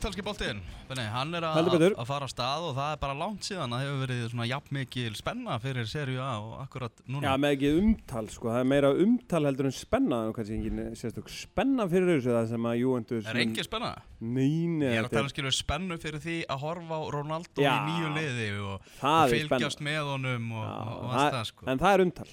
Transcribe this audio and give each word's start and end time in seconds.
Ítalski 0.00 0.22
Benni, 0.24 1.02
hann 1.12 1.34
er 1.36 1.44
að, 1.44 1.98
fara 2.08 2.24
á 2.24 2.30
stað 2.32 2.70
og 2.70 2.76
það 2.78 2.92
er 2.94 3.00
bara 3.02 3.16
langt 3.20 3.44
síðan 3.44 3.74
að 3.76 3.82
hefur 3.84 3.98
verið 4.00 4.22
svona 4.32 4.46
jafnmikil 4.48 5.10
spenna 5.18 5.58
fyrir 5.60 5.90
serju 5.90 6.22
A 6.24 6.30
og 6.40 6.54
akkurat 6.62 7.02
núna. 7.04 7.26
Já, 7.28 7.34
með 7.42 7.56
ekki 7.58 7.72
umtal, 7.82 8.24
sko. 8.32 8.48
Það 8.48 8.62
er 8.62 8.70
meira 8.72 8.92
umtal 9.04 9.42
heldur 9.50 9.68
en 9.68 9.76
spenna, 9.76 10.22
og 10.30 10.34
kannski 10.38 10.56
engin 10.56 10.96
sérstök 10.96 11.28
spenna 11.34 11.84
fyrir 11.92 12.14
þessu 12.14 12.32
það 12.32 12.48
sem 12.54 12.68
að 12.72 12.76
Juventus... 12.80 13.28
er 13.28 13.42
engin 13.44 13.68
spenna? 13.68 13.92
Nein, 14.24 14.80
Ég 14.86 14.96
er 15.02 15.04
að 15.10 15.12
tala 15.18 15.28
um 15.28 15.32
skilur 15.34 15.58
spennu 15.60 16.00
fyrir 16.00 16.24
því 16.24 16.38
að 16.48 16.64
horfa 16.64 16.96
á 16.96 17.02
Ronaldo 17.20 17.66
Já. 17.66 17.72
í 17.76 17.80
nýju 17.90 18.12
liði 18.16 18.52
og, 18.64 18.92
Það 19.02 19.20
og 19.20 19.34
fylgjast 19.36 19.84
með 19.84 20.14
honum 20.14 20.52
og, 20.56 20.64
Já, 20.64 20.78
og, 20.80 21.10
það- 21.10 21.18
allt 21.26 21.36
það 21.36 21.50
sko. 21.52 21.68
En 21.68 21.84
það 21.84 21.98
er 21.98 22.08
umtal. 22.08 22.32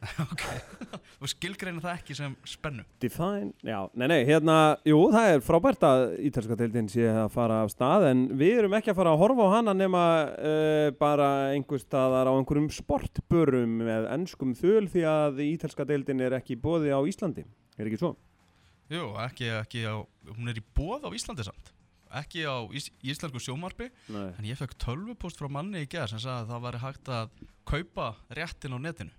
Og 1.20 1.28
skilgreina 1.28 1.82
það 1.82 1.98
ekki 1.98 2.14
sem 2.16 2.34
spennu. 2.48 2.84
Define, 3.02 3.50
já, 3.66 3.76
nei, 3.92 4.06
nei, 4.08 4.20
hérna, 4.28 4.56
jú, 4.88 4.96
það 5.12 5.32
er 5.34 5.42
frábært 5.44 5.84
að 5.84 6.04
ítalska 6.30 6.56
deildin 6.56 6.88
sé 6.88 7.04
að 7.10 7.28
fara 7.34 7.58
af 7.66 7.72
stað 7.74 8.06
en 8.08 8.22
við 8.40 8.62
erum 8.62 8.76
ekki 8.78 8.94
að 8.94 9.00
fara 9.02 9.12
að 9.12 9.20
horfa 9.20 9.48
á 9.48 9.54
hana 9.58 9.74
nema 9.76 10.04
uh, 10.32 10.86
bara 11.00 11.28
einhver 11.52 11.82
staðar 11.82 12.30
á 12.30 12.32
einhverjum 12.32 12.70
sportbörum 12.72 13.76
með 13.84 14.08
ennskum 14.16 14.56
þöl 14.56 14.86
því 14.88 15.04
að 15.12 15.44
ítalska 15.50 15.84
deildin 15.88 16.24
er 16.24 16.38
ekki 16.40 16.56
bóði 16.60 16.96
á 16.96 17.00
Íslandi, 17.04 17.44
er 17.76 17.90
ekki 17.90 18.00
svo? 18.00 18.14
Jú, 18.90 19.12
ekki, 19.22 19.52
ekki 19.60 19.84
á, 19.86 20.00
hún 20.32 20.50
er 20.50 20.58
í 20.58 20.64
bóð 20.74 21.04
á 21.06 21.10
Íslandi 21.14 21.44
samt. 21.46 21.74
Ekki 22.10 22.42
á 22.42 22.66
ís, 22.74 22.88
íslensku 23.06 23.38
sjómarpi, 23.38 23.86
Nei. 24.10 24.32
en 24.34 24.46
ég 24.48 24.58
fekk 24.58 24.72
tölvupost 24.82 25.38
frá 25.38 25.46
manni 25.52 25.84
í 25.84 25.90
gerð 25.90 26.16
sem 26.16 26.22
sagði 26.24 26.40
að 26.42 26.48
það 26.50 26.64
væri 26.64 26.80
hægt 26.82 27.10
að 27.14 27.36
kaupa 27.70 28.06
réttin 28.34 28.74
á 28.74 28.78
netinu. 28.82 29.14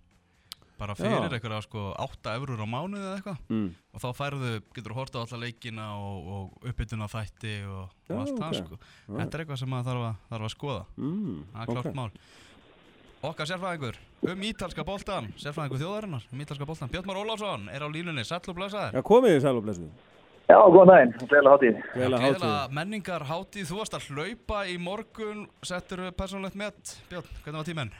Bara 0.79 0.95
fyrir 0.97 1.27
einhverja 1.27 1.61
sko 1.65 1.81
8 2.01 2.35
eurur 2.39 2.61
á 2.63 2.67
mánuði 2.69 3.03
eða 3.05 3.15
eitthvað. 3.19 3.41
Mm. 3.53 3.67
og 3.93 4.01
þá 4.01 4.07
færðu, 4.17 4.51
getur 4.75 4.93
þú 4.93 4.97
horta 4.97 5.19
á 5.19 5.23
alla 5.25 5.39
leikina 5.45 5.87
og, 6.01 6.29
og 6.35 6.69
uppbytuna 6.71 7.07
þætti 7.11 7.51
og, 7.69 7.81
og 7.83 8.15
Já, 8.15 8.19
allt 8.21 8.39
það 8.39 8.47
ok. 8.47 8.61
sko 8.61 8.79
þetta 9.17 9.37
er 9.37 9.43
eitthvað 9.45 9.59
sem 9.61 9.69
maður 9.75 9.89
þarf 9.91 10.05
að, 10.07 10.15
þarf 10.31 10.47
að 10.47 10.55
skoða 10.55 10.85
Mm, 10.97 11.43
það 11.53 11.61
er 11.61 11.73
klart 11.75 11.99
mál 12.01 12.09
okkar 13.21 13.45
sérfræðingur 13.51 13.99
um 14.31 14.45
ítalska 14.49 14.83
boltan 14.87 15.27
sérfræðingur 15.37 15.81
þjóðarinnar 15.83 16.23
um 16.33 16.41
ítalska 16.41 16.65
boltan 16.65 16.89
Björn 16.89 17.05
Már 17.11 17.19
Ólafsson 17.21 17.67
er 17.69 17.85
á 17.85 17.87
línunni, 17.93 18.23
sæll 18.25 18.41
og 18.49 18.57
blessaður 18.57 18.97
Já, 18.97 19.03
komið 19.05 19.35
þið 19.35 19.43
sæl 19.45 19.53
og 19.59 19.67
blessuð. 19.67 19.91
Já, 20.51 20.57
góðan 20.67 20.89
daginn, 20.89 21.11
gleðilega 21.29 21.51
hátíð. 21.53 21.75
Gleðilega 21.93 22.23
hátíð. 22.25 22.73
Menningar 22.75 23.23
hátíð, 23.29 23.67
þú 23.69 23.77
varst 23.77 23.93
að 23.95 24.07
hlaupa 24.09 24.63
í 24.67 24.73
morgun 24.81 25.45
settur 25.63 26.01
persónulegt 26.17 26.57
met 26.59 26.95
Björn, 27.11 27.29
hvernig 27.45 27.61
var 27.61 27.69
tíminn? 27.69 27.93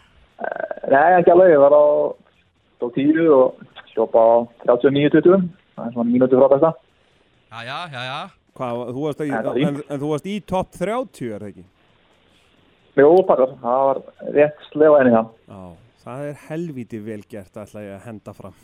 Nei, 0.92 1.06
ekki 1.22 1.32
alveg, 1.32 1.54
ég 1.54 1.62
var 1.64 1.76
á 1.78 1.84
stóð 2.82 2.96
tíu 2.98 3.26
og 3.38 3.62
hljópa 3.94 4.22
á 4.26 4.34
39-20, 4.66 5.50
það 5.78 5.86
er 5.86 5.94
svona 5.94 6.10
mínúti 6.10 6.40
frá 6.40 6.48
besta. 6.50 6.72
Jæja, 7.52 7.82
jæja 7.94 8.22
Hvað, 8.52 8.82
þú 8.92 9.04
varst, 9.06 9.22
í, 9.24 9.30
En 9.32 9.48
er 9.48 9.60
en, 9.68 9.78
en 9.88 10.02
þú 10.02 10.10
varst 10.12 10.26
í 10.28 10.34
topp 10.44 10.74
30, 10.76 11.30
er 11.32 11.44
það 11.44 11.52
ekki? 11.52 11.64
Jú, 13.00 13.12
pakkar, 13.30 13.54
það 13.62 13.84
var 13.88 14.02
rétt 14.36 14.66
slefa 14.68 14.98
enni 15.00 15.14
það. 15.14 15.30
Já, 15.48 15.62
það 16.02 16.24
er 16.26 16.42
helviti 16.50 17.00
vel 17.06 17.22
gert 17.32 17.62
ætla 17.62 17.86
ég 17.86 17.96
að 17.96 18.10
henda 18.10 18.34
fram. 18.36 18.58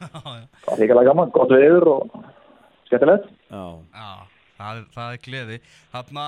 Já, 0.00 0.08
já. 0.38 0.46
Það 0.62 0.70
var 0.70 0.80
líka 0.80 1.04
gaman, 1.10 1.34
gott 1.34 1.52
viður 1.52 1.88
og 1.92 2.16
skemmtilegt. 2.88 3.28
Já, 3.50 3.64
Já, 3.92 4.08
það 4.56 4.70
er, 4.80 4.84
það 4.96 5.12
er 5.12 5.22
gleði 5.26 5.58
Þarna 5.92 6.26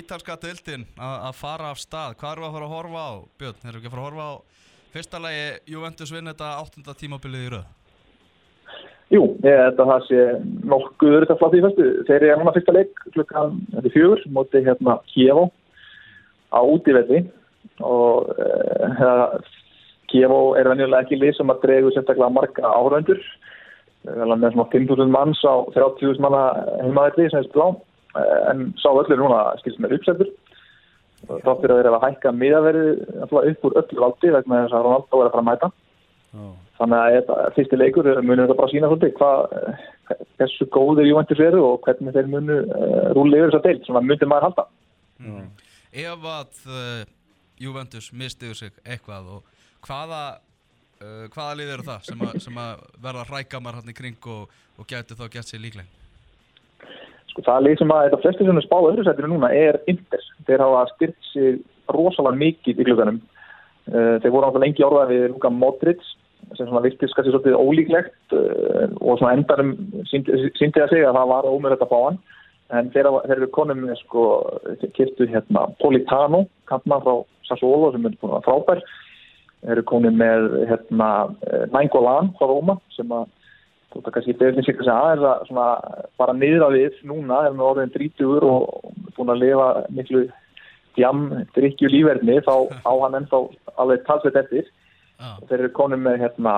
ítalska 0.00 0.38
dildin 0.44 0.86
að 0.94 1.16
að 1.30 1.40
fara 1.40 1.72
af 1.74 1.82
stað, 1.82 2.14
hvað 2.20 2.38
við 2.38 2.48
að 2.48 2.56
fara 2.58 2.68
að 2.68 2.76
horfa 2.76 3.02
á? 3.02 3.12
Björn, 3.42 3.58
erum 3.64 3.74
við 3.74 3.82
ekki 3.82 3.90
að 3.90 3.96
fara 3.96 4.04
að 4.04 4.10
horfa 4.12 4.28
á 4.30 4.34
fyrsta 4.94 5.20
lagi 5.22 5.46
Juventus 5.74 6.12
vinn 6.14 6.30
þetta 6.30 6.54
áttunda 6.62 6.94
tímabilið 6.98 7.48
í 7.48 7.54
röð 7.56 7.72
Jú, 9.12 9.24
ég 9.44 9.58
held 9.60 9.80
að 9.82 9.90
það 9.90 10.04
sé 10.08 10.20
nokkuð 10.72 11.16
þetta 11.22 11.36
flatt 11.38 11.54
í 11.54 11.62
fyrstu. 11.62 11.88
Þeir 12.08 12.24
eru 12.24 12.38
núna 12.40 12.54
fyrsta 12.54 12.74
leik 12.74 13.02
klukkan 13.14 13.58
fjögur, 13.92 14.22
móti 14.32 14.62
hérna 14.64 14.96
Kievo 15.12 15.50
á 16.50 16.60
útivelli 16.64 17.20
og 17.84 18.32
uh, 18.32 19.36
Kievo 20.10 20.40
er 20.58 20.70
venjulega 20.72 21.04
ekki 21.04 21.20
lið 21.20 21.36
sem 21.36 21.52
að 21.52 21.62
dregu 21.66 21.92
sérstaklega 21.92 22.32
marga 22.32 22.70
áhraundur. 22.70 23.20
Með 24.04 24.50
svona 24.54 24.68
5.000 24.72 25.12
manns 25.12 25.44
á 25.44 25.54
30.000 25.76 26.24
manna 26.24 26.46
heimaðalli 26.80 27.28
sem 27.28 27.42
er 27.42 27.48
spilá. 27.50 27.70
Uh, 28.14 28.40
en 28.54 28.66
sá 28.80 28.88
öllu 28.88 29.20
núna 29.20 29.44
skilst 29.60 29.82
með 29.84 29.98
uppsettur. 29.98 30.32
Þáttir 31.30 31.72
að 31.72 31.80
vera 31.80 31.94
að 31.96 32.04
hækka 32.08 32.34
miðaverði 32.36 32.92
upp 33.24 33.66
úr 33.68 33.80
öllu 33.80 34.04
valdi 34.04 34.30
vegna 34.34 34.60
þess 34.64 34.76
að 34.76 34.86
Ronaldo 34.86 35.20
er 35.20 35.28
að 35.28 35.34
fara 35.34 35.44
að 35.44 35.50
mæta. 35.50 35.72
já. 36.34 36.46
Þannig 36.74 36.98
að 36.98 37.12
þetta, 37.14 37.34
fyrsti 37.54 37.76
leikur 37.78 38.08
munum 38.18 38.40
þetta 38.42 38.56
bara 38.58 38.70
sína 38.72 38.88
svolítið 38.90 39.12
hvað 39.20 39.52
eh, 39.58 39.82
hversu 40.40 40.66
góðir 40.74 41.06
Juventus 41.06 41.42
eru 41.44 41.60
og 41.68 41.84
hvernig 41.86 42.16
þeir 42.16 42.30
munu 42.32 42.56
uh, 42.64 43.04
rúli 43.14 43.38
yfir 43.38 43.52
þessa 43.52 43.66
deild, 43.68 43.84
svona 43.86 44.02
myndi 44.02 44.28
maður 44.28 44.48
halda. 44.48 44.64
mm. 45.22 45.44
Ef 45.94 46.26
að 46.26 46.64
uh, 46.66 47.04
Juventus 47.62 48.10
mistiður 48.10 48.58
sig 48.58 48.74
eitthvað 48.82 49.28
og 49.36 49.52
hvaða 49.86 50.22
uh, 50.34 51.26
hvaða 51.30 51.58
lið 51.60 51.74
eru 51.76 51.86
það 51.86 52.08
sem, 52.10 52.24
að, 52.26 52.40
sem 52.42 52.58
að 52.64 52.82
verða 53.06 53.28
rækamar 53.30 53.78
hann 53.78 53.94
í 53.94 53.96
kring 53.96 54.30
og, 54.34 54.50
og 54.74 54.90
gæti 54.90 55.14
þá 55.14 55.28
gett 55.30 55.52
sér 55.52 55.62
líkleg 55.62 56.03
Sko 57.34 57.42
það 57.42 57.64
lið 57.66 57.80
sem 57.80 57.90
að 57.90 58.04
þetta 58.04 58.18
flesti 58.22 58.44
sem 58.46 58.58
er 58.60 58.62
spáð 58.62 58.84
öðru 58.92 59.04
sætinu 59.04 59.28
núna 59.32 59.48
er 59.58 59.80
Inter. 59.90 60.20
Þeir 60.46 60.62
hafa 60.62 60.82
styrt 60.92 61.30
sig 61.32 61.56
rosalega 61.90 62.38
mikið 62.38 62.78
í 62.78 62.86
klukkanum. 62.86 63.16
Uh, 63.90 64.20
þeir 64.22 64.30
voru 64.30 64.46
náttúrulega 64.46 64.62
lengi 64.62 64.84
orðað 64.86 65.10
við 65.10 65.24
Luka 65.32 65.50
Modric 65.50 66.04
sem 66.54 66.68
svona 66.68 66.84
virtist 66.84 67.16
kannski 67.16 67.32
svolítið 67.34 67.58
ólíklegt 67.58 68.36
uh, 68.38 68.86
og 69.02 69.18
svona 69.18 69.34
endanum 69.34 69.74
síndi 70.12 70.78
það 70.78 70.92
sig 70.92 71.02
að 71.02 71.18
það 71.18 71.30
var 71.32 71.50
ómöðulegt 71.50 71.82
að 71.82 71.90
fá 71.90 71.98
hann. 72.04 72.22
En 72.78 72.94
þeir, 72.94 73.10
þeir 73.26 73.36
eru 73.40 73.50
konum 73.58 73.82
sko, 73.98 74.24
kiptu 74.94 75.26
hérna 75.28 75.66
Politano, 75.82 76.44
kantna 76.70 77.02
frá 77.02 77.18
Sassuolo 77.50 77.90
sem 77.92 78.06
er 78.06 78.14
búin 78.22 78.38
að 78.38 78.46
frábær. 78.46 78.86
Þeir 79.64 79.74
eru 79.74 79.88
konum 79.90 80.22
með 80.22 80.46
hérna 80.70 81.10
Nainggolan 81.74 82.30
frá 82.38 82.46
Róma 82.46 82.78
sem 82.94 83.10
að 83.10 83.26
að 84.00 84.12
kannski 84.14 84.36
beðin 84.38 84.66
sig 84.66 84.80
að 84.82 84.90
aðeins 84.92 85.26
að 85.30 85.44
svona 85.48 85.66
bara 86.20 86.36
niðra 86.36 86.70
við 86.74 86.96
núna 87.06 87.44
er 87.46 87.54
með 87.56 87.68
orðin 87.70 87.92
30 87.94 88.48
og 88.48 88.94
búin 89.16 89.34
að 89.34 89.42
lifa 89.42 89.68
miklu 89.94 90.24
jam, 90.98 91.26
drikkju 91.56 91.90
lífverðni 91.90 92.40
þá 92.46 92.54
á 92.86 92.92
hann 93.02 93.18
ennþá 93.20 93.44
alveg 93.82 94.08
talsveit 94.08 94.40
eftir. 94.44 94.72
Ah. 95.22 95.36
þeir 95.46 95.60
eru 95.60 95.70
konum 95.76 96.00
með 96.02 96.24
hérna, 96.24 96.52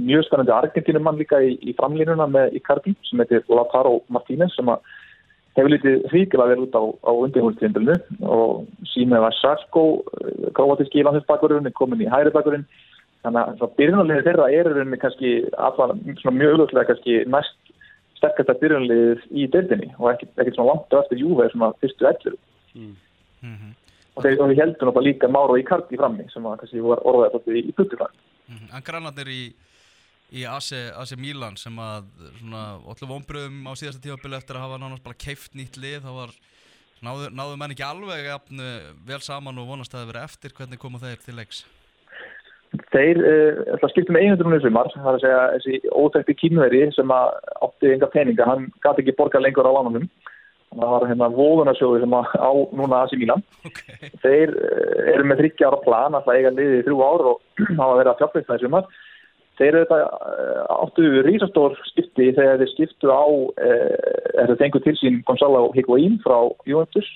mjög 0.00 0.22
spennandi 0.24 0.52
Argentínumann 0.54 1.18
líka 1.20 1.42
í, 1.44 1.58
í 1.60 1.74
framlínuna 1.76 2.24
með 2.32 2.54
Icardi 2.56 2.94
sem 3.04 3.20
heitir 3.20 3.42
Lautaro 3.52 3.98
Martínez 4.08 4.54
sem 4.56 4.70
að 4.72 4.80
hefur 5.58 5.74
litið 5.74 6.06
hríkilega 6.08 6.54
vel 6.54 6.64
út 6.64 6.78
á, 6.78 6.82
á 7.04 7.12
undirhúltíðindilinu 7.12 7.98
og 8.32 8.64
símið 8.94 9.26
var 9.26 9.36
Sarko, 9.36 9.84
króatíski 10.56 11.04
landsinsbakurinn, 11.04 11.68
komin 11.76 12.06
í 12.06 12.08
hæri 12.08 12.32
bakurinn 12.32 12.64
þannig 13.24 13.62
að 13.64 13.74
byrjunarliðið 13.78 14.28
þeirra 14.28 14.50
er 14.54 14.70
rauninni 14.72 15.00
kannski 15.02 15.32
allan 15.56 16.02
mjög 16.06 16.54
auðvitað 16.54 16.88
kannski 16.92 17.16
næst 17.34 17.72
sterkasta 18.18 18.56
byrjunarliðið 18.62 19.26
í 19.30 19.48
deildinni 19.54 19.90
og 19.98 20.12
ekkert, 20.12 20.34
ekkert 20.36 20.58
svona 20.58 20.72
langt 20.72 20.94
á 20.94 21.00
eftir 21.02 21.22
Júve 21.22 21.50
svona 21.52 21.72
fyrstu 21.82 22.08
ellur 22.10 22.38
Mm. 22.78 22.94
-hmm. 23.42 23.72
og 24.14 24.24
og 24.24 24.50
við 24.50 24.60
heldum 24.60 24.88
náttúrulega 24.88 25.06
líka 25.08 25.28
Máro 25.28 25.56
í 25.58 25.64
karti 25.64 25.96
frammi 25.96 26.24
sem 26.30 26.44
að 26.46 26.58
kannski 26.60 26.80
var 26.82 27.00
orðað 27.06 27.32
þetta 27.32 27.52
í, 27.52 27.60
í 27.68 27.72
puttugang 27.72 28.14
Mm 28.48 28.68
En 28.74 28.82
grannarnir 28.82 29.28
í, 29.28 29.42
í 30.32 30.44
AC, 30.44 30.72
AC 30.96 31.16
Milan 31.16 31.56
sem 31.56 31.78
að 31.78 32.04
svona 32.40 32.62
allir 32.92 33.10
vonbröðum 33.12 33.66
á 33.68 33.72
síðasta 33.76 34.02
tímabili 34.02 34.36
eftir 34.36 34.56
að 34.56 34.64
hafa 34.64 34.78
nánast 34.78 35.04
bara 35.04 35.22
keift 35.26 35.54
nýtt 35.54 35.76
lið 35.76 36.04
þá 36.04 36.12
var 36.20 36.30
náðu, 37.02 37.30
náðu 37.30 37.56
menn 37.56 37.74
ekki 37.74 37.86
alveg 37.86 38.24
jafn, 38.24 38.62
vel 39.06 39.20
saman 39.20 39.58
og 39.58 39.68
vonast 39.68 39.94
að 39.94 40.00
það 40.00 40.10
verið 40.12 40.26
eftir. 40.28 40.54
Hvernig 40.56 40.78
koma 40.78 40.98
þeir 40.98 41.20
til 41.24 41.36
leiks 41.36 41.64
Þeir 42.92 43.20
uh, 43.24 43.76
að 43.78 43.92
skipta 43.94 44.12
með 44.12 44.26
100 44.34 44.44
núna 44.44 44.60
sumar, 44.60 44.90
það 44.92 45.06
er 45.08 45.14
að 45.16 45.22
segja 45.22 45.44
þessi 45.54 45.92
óþekti 46.02 46.34
kínveri 46.36 46.80
sem 46.92 47.12
átti 47.14 47.92
enga 47.94 48.08
peninga, 48.12 48.48
hann 48.48 48.66
gæti 48.84 49.04
ekki 49.04 49.16
borga 49.16 49.40
lengur 49.40 49.68
á 49.68 49.72
lánunum. 49.72 50.08
Það 50.68 50.90
var 50.92 51.06
hérna 51.08 51.30
vóðunarsjóði 51.32 52.02
sem 52.02 52.16
á 52.18 52.52
núna 52.76 52.98
AC 53.00 53.14
Milan. 53.16 53.44
Ok 53.64 53.78
Þeir 54.24 54.52
uh, 54.52 54.96
eru 55.14 55.28
með 55.28 55.40
þryggja 55.42 55.70
ára 55.70 55.78
plan, 55.84 56.18
alltaf 56.18 56.36
eiga 56.36 56.52
liðið 56.52 56.80
í 56.82 56.82
þrjú 56.88 56.98
ár 57.06 57.24
og 57.30 57.38
hafa 57.80 57.94
verið 58.00 58.10
að 58.12 58.18
fjárfæsta 58.20 58.58
í 58.58 58.64
sumar. 58.64 58.90
þeir 59.58 59.68
eru 59.70 59.86
þetta 59.86 60.00
uh, 60.04 60.66
áttu 60.76 61.06
rísastór 61.24 61.78
skipti 61.88 62.28
þegar 62.36 62.60
þeir 62.60 62.72
skiptu 62.74 63.08
á 63.08 63.24
uh, 63.24 64.44
þeir 64.44 64.60
fengu 64.60 64.82
til 64.84 64.94
sín 65.00 65.22
Gonzalo 65.24 65.70
Higuaín 65.72 66.20
frá 66.22 66.36
Juventus 66.68 67.08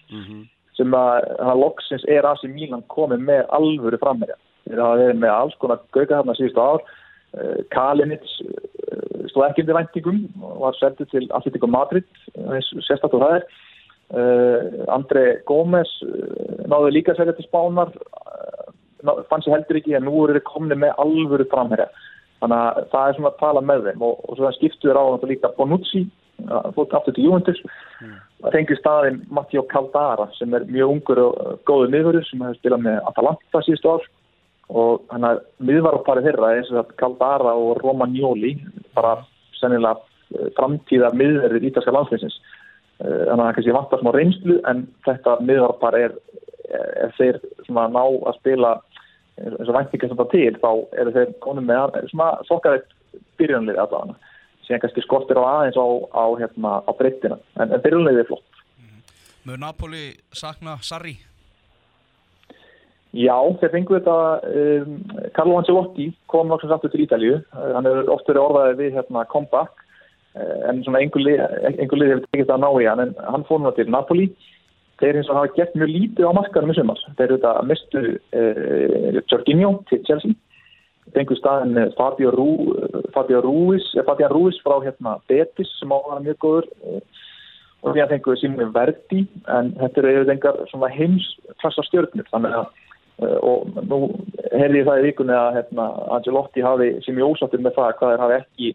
sem 0.72 0.96
að 0.96 1.52
loksins 1.60 2.08
er 2.08 2.24
að 2.24 2.40
sem 2.40 2.56
Mílan 2.56 2.82
komið 2.88 3.20
með 3.28 3.44
alvöru 3.52 4.00
frammerja 4.00 4.40
þeir 4.66 4.82
hafa 4.82 5.00
verið 5.00 5.20
með 5.22 5.34
alls 5.34 5.56
konar 5.60 5.82
gauka 5.94 6.18
þarna 6.18 6.36
síðustu 6.38 6.62
ár. 6.62 6.86
Uh, 7.32 7.58
Kalinits 7.72 8.38
uh, 8.44 9.26
stóð 9.32 9.48
ekki 9.48 9.64
undir 9.64 9.78
væntingum 9.78 10.22
og 10.44 10.64
var 10.66 10.78
seldu 10.78 11.06
til 11.08 11.28
Atletico 11.32 11.70
Madrid 11.70 12.08
sérstaklega 12.86 13.22
það 13.24 13.36
er. 13.38 13.46
Uh, 14.12 14.64
André 14.92 15.26
Gómez 15.48 15.92
náðu 16.68 16.92
líka 16.92 17.14
að 17.14 17.22
selja 17.22 17.36
til 17.38 17.48
Spánar. 17.48 17.92
Fann 19.02 19.42
sér 19.42 19.56
heldur 19.56 19.80
ekki 19.80 19.96
en 19.98 20.04
nú 20.06 20.14
eru 20.22 20.36
þeir 20.36 20.48
komni 20.50 20.78
með 20.78 20.98
alvöru 21.02 21.48
framherja. 21.50 21.88
Þannig 22.42 22.58
að 22.58 22.82
það 22.92 23.06
er 23.06 23.16
svona 23.16 23.30
að 23.32 23.40
tala 23.40 23.62
með 23.64 23.86
þeim 23.88 24.04
og, 24.06 24.20
og 24.28 24.38
svo 24.38 24.50
skiptuður 24.58 24.98
á 24.98 25.04
þetta 25.14 25.30
líka 25.30 25.54
Bonucci 25.56 26.04
fólk 26.76 26.94
aftur 26.96 27.14
til 27.14 27.28
Juventus. 27.28 27.60
Það 28.42 28.56
fengi 28.56 28.76
staðin 28.78 29.20
Matteo 29.30 29.62
Caldara 29.70 30.26
sem 30.38 30.54
er 30.54 30.66
mjög 30.70 30.96
ungur 30.96 31.20
og 31.22 31.60
góður 31.68 31.92
miðverður 31.92 32.26
sem 32.28 32.42
hefur 32.42 32.58
spilað 32.58 32.84
með 32.88 32.98
Atalanta 33.10 33.62
síðustu 33.62 33.92
ár 33.92 34.08
og 34.70 35.02
hann 35.12 35.26
er 35.28 35.42
miðvarparið 35.64 36.30
þeirra 36.30 36.54
eins 36.56 36.70
og 36.70 36.78
það 36.78 36.96
Caldara 37.02 37.54
og 37.58 37.82
Romagnoli 37.82 38.54
bara 38.96 39.18
sennilega 39.58 39.98
uh, 39.98 40.48
framtíða 40.58 41.12
miðverðir 41.18 41.70
ítalska 41.70 41.94
landsleysins 41.94 42.38
þannig 43.02 43.32
að 43.32 43.40
það 43.40 43.54
kannski 43.56 43.74
vantar 43.74 44.00
smá 44.02 44.10
reynslu 44.14 44.56
en 44.70 44.82
þetta 45.02 45.32
miðvarpar 45.42 45.96
er 45.98 46.12
ef 47.02 47.16
þeir 47.18 47.38
svona 47.66 47.88
ná 47.90 48.02
að 48.04 48.36
spila 48.38 48.72
eins 49.40 49.68
og 49.68 49.76
væntingar 49.76 50.12
sem 50.12 50.20
það 50.20 50.30
til 50.34 50.52
þá 50.60 50.70
eru 51.00 51.14
þeir 51.16 51.32
konum 51.44 51.66
með 51.68 51.98
svona 52.12 52.28
þokkaðið 52.48 52.94
byrjunlið 53.40 53.80
allavega. 53.82 54.16
Síðan 54.62 54.82
kannski 54.84 55.04
skortir 55.04 55.40
á 55.40 55.44
aðeins 55.44 55.78
á, 55.80 55.86
á, 56.14 56.24
hérna, 56.38 56.74
á 56.86 56.90
breyttina 56.98 57.38
en, 57.58 57.72
en 57.72 57.82
byrjunlið 57.82 58.22
er 58.22 58.28
flott. 58.30 58.62
Mögur 59.42 59.62
Napoli 59.64 60.04
sakna 60.30 60.76
Sarri? 60.84 61.16
Já, 63.12 63.36
þeir 63.60 63.72
fengu 63.74 63.98
þetta 63.98 64.16
um, 64.48 64.92
Carlo 65.36 65.58
Ancelotti 65.58 66.06
kom 66.32 66.48
náttúrulega 66.48 66.78
aftur 66.78 66.92
til 66.94 67.02
Ítalju 67.04 67.34
hann 67.52 67.88
hefur 67.88 68.12
oft 68.14 68.30
verið 68.30 68.46
orðaðið 68.46 68.78
við 68.78 68.94
hérna, 68.96 69.24
comeback 69.28 69.82
en 70.34 70.80
svona 70.84 71.02
einhver 71.02 71.20
lið, 71.20 71.42
einhver 71.74 72.06
hefur 72.06 72.22
tekist 72.30 72.52
að 72.54 72.62
ná 72.62 72.70
í 72.80 72.86
hann 72.88 73.02
en 73.04 73.12
hann 73.34 73.44
fór 73.48 73.60
nú 73.60 73.72
til 73.76 73.90
Napoli. 73.92 74.30
Þeir 75.02 75.18
eins 75.18 75.28
og 75.32 75.36
hafa 75.36 75.52
gert 75.56 75.74
mjög 75.76 75.90
lítið 75.90 76.30
á 76.30 76.36
markarum 76.38 76.72
í 76.72 76.76
sumar. 76.78 77.00
Þeir 77.18 77.26
eru 77.26 77.38
þetta 77.42 77.66
mistu 77.68 78.02
uh, 78.38 79.20
Jorginho 79.28 79.72
til 79.90 80.00
Chelsea. 80.08 80.38
Fengu 81.12 81.36
staðin 81.36 81.90
Fabio, 81.98 82.30
Rú, 82.32 82.48
Fabio 83.12 83.42
Ruiz 83.44 83.84
Fabio 84.06 84.28
Ruiz 84.30 84.56
frá 84.64 84.78
hérna 84.84 85.16
Betis 85.28 85.68
sem 85.80 85.92
ávar 85.92 86.22
mjög 86.22 86.38
góður 86.44 86.68
uh, 86.86 87.00
og 87.82 87.90
því 87.92 88.04
að 88.04 88.14
fengu 88.14 88.36
Simon 88.38 88.70
Verdi 88.72 89.24
en 89.50 89.72
þetta 89.80 90.04
eru 90.06 90.36
svona 90.70 90.92
heimsklassa 90.94 91.84
stjórnir 91.88 92.30
þannig 92.30 92.54
að 92.54 92.70
uh, 92.70 92.91
og 93.20 93.68
nú 93.86 93.98
heyrði 94.52 94.80
ég 94.80 94.86
það 94.88 95.00
í 95.00 95.04
vikunni 95.08 95.34
að 95.36 95.58
hérna, 95.58 95.88
Angelotti 96.16 96.64
hafi 96.64 96.88
sem 97.04 97.18
ég 97.18 97.28
ósáttur 97.28 97.62
með 97.62 97.76
það 97.76 97.94
hvað 97.98 98.12
þeir 98.12 98.24
hafi 98.24 98.38
ekki 98.38 98.70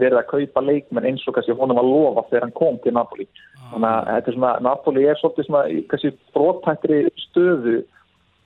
verið 0.00 0.18
að 0.20 0.28
kaupa 0.30 0.62
leikmenn 0.64 1.08
eins 1.10 1.24
og 1.26 1.36
kannski 1.36 1.56
honum 1.58 1.80
að 1.80 1.90
lofa 1.90 2.26
þegar 2.30 2.46
hann 2.46 2.58
kom 2.60 2.78
til 2.82 2.94
Napoli. 2.96 3.26
Þannig 3.70 3.88
að 3.90 4.10
þetta 4.10 4.30
er 4.30 4.36
svona, 4.36 4.52
Napoli 4.66 5.06
er 5.06 5.20
svolítið 5.20 5.48
svona 5.48 5.62
kannski 5.90 6.12
brótættri 6.36 7.00
stöðu. 7.26 7.80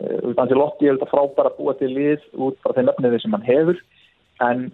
Uh, 0.02 0.32
Angelotti 0.42 0.88
er 0.88 0.96
þetta 0.96 1.10
frábæra 1.12 1.52
búa 1.54 1.76
til 1.78 1.92
lið 1.94 2.24
út 2.34 2.56
frá 2.64 2.74
þeim 2.76 2.90
öfniði 2.94 3.20
sem 3.22 3.36
hann 3.36 3.46
hefur. 3.46 3.82
En 4.42 4.64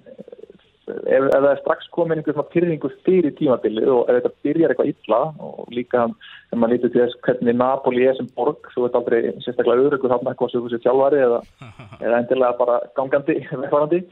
ef, 0.91 1.27
ef 1.27 1.35
það 1.35 1.49
er 1.51 1.61
strax 1.61 1.91
komin 1.95 2.21
einhver 2.21 2.37
svona 2.37 2.53
pyrringur 2.55 2.95
fyrir 3.07 3.35
tímabilið 3.39 3.93
og 3.95 4.11
ef 4.11 4.19
þetta 4.19 4.47
byrjar 4.47 4.75
eitthvað 4.75 4.93
illa 4.93 5.21
og 5.47 5.75
líka 5.75 6.07
þegar 6.07 6.63
maður 6.63 6.75
lítur 6.75 6.95
til 6.95 7.03
þess 7.05 7.21
hvernig 7.27 7.59
Napoli 7.61 8.09
er 8.09 8.19
sem 8.19 8.31
borg 8.39 8.73
þú 8.75 8.87
veit 8.87 8.99
aldrei 9.01 9.21
sérstaklega 9.45 9.87
öðrugur 9.87 10.15
þarna 10.15 10.35
eitthvað 10.35 10.53
sem 10.55 10.65
þú 10.65 10.73
sé 10.73 10.83
tjálfari 10.85 11.23
eða, 11.27 11.41
eða 12.05 12.21
endilega 12.23 12.59
bara 12.61 12.81
gangandi 12.99 13.39
vegfarandi 13.63 14.03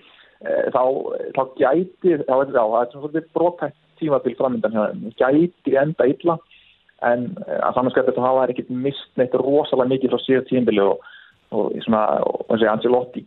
þá, 0.74 0.82
þá 1.34 1.42
gæti 1.58 2.18
þá 2.22 2.34
er 2.38 2.52
þetta 2.52 3.20
er 3.20 3.28
brotætt 3.34 3.78
tímabil 3.98 4.36
framöndan 4.38 4.76
þeim, 4.76 5.06
gæti 5.18 5.76
enda 5.80 6.06
illa 6.06 6.38
en 7.06 7.28
að 7.46 7.76
samanskæta 7.76 8.10
þetta 8.10 8.26
hafa 8.26 8.44
er 8.44 8.52
ekkert 8.54 8.70
mist 8.86 9.10
neitt 9.18 9.34
rosalega 9.38 9.92
mikið 9.94 10.14
frá 10.14 10.22
síðan 10.24 10.48
tímbili 10.48 10.82
og, 10.82 11.02
og 11.54 11.74
og 11.78 12.52
þessi 12.52 12.70
Angelotti 12.70 13.24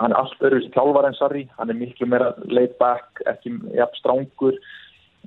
hann 0.00 0.12
er 0.12 0.18
allt 0.20 0.36
sem 0.40 0.72
tjálvar 0.74 1.08
en 1.08 1.16
Sarri, 1.18 1.46
hann 1.58 1.70
er 1.70 1.78
miklu 1.78 2.08
meira 2.10 2.32
laid 2.50 2.76
back, 2.80 3.22
ekki 3.30 3.54
jafn 3.76 4.00
strángur 4.00 4.58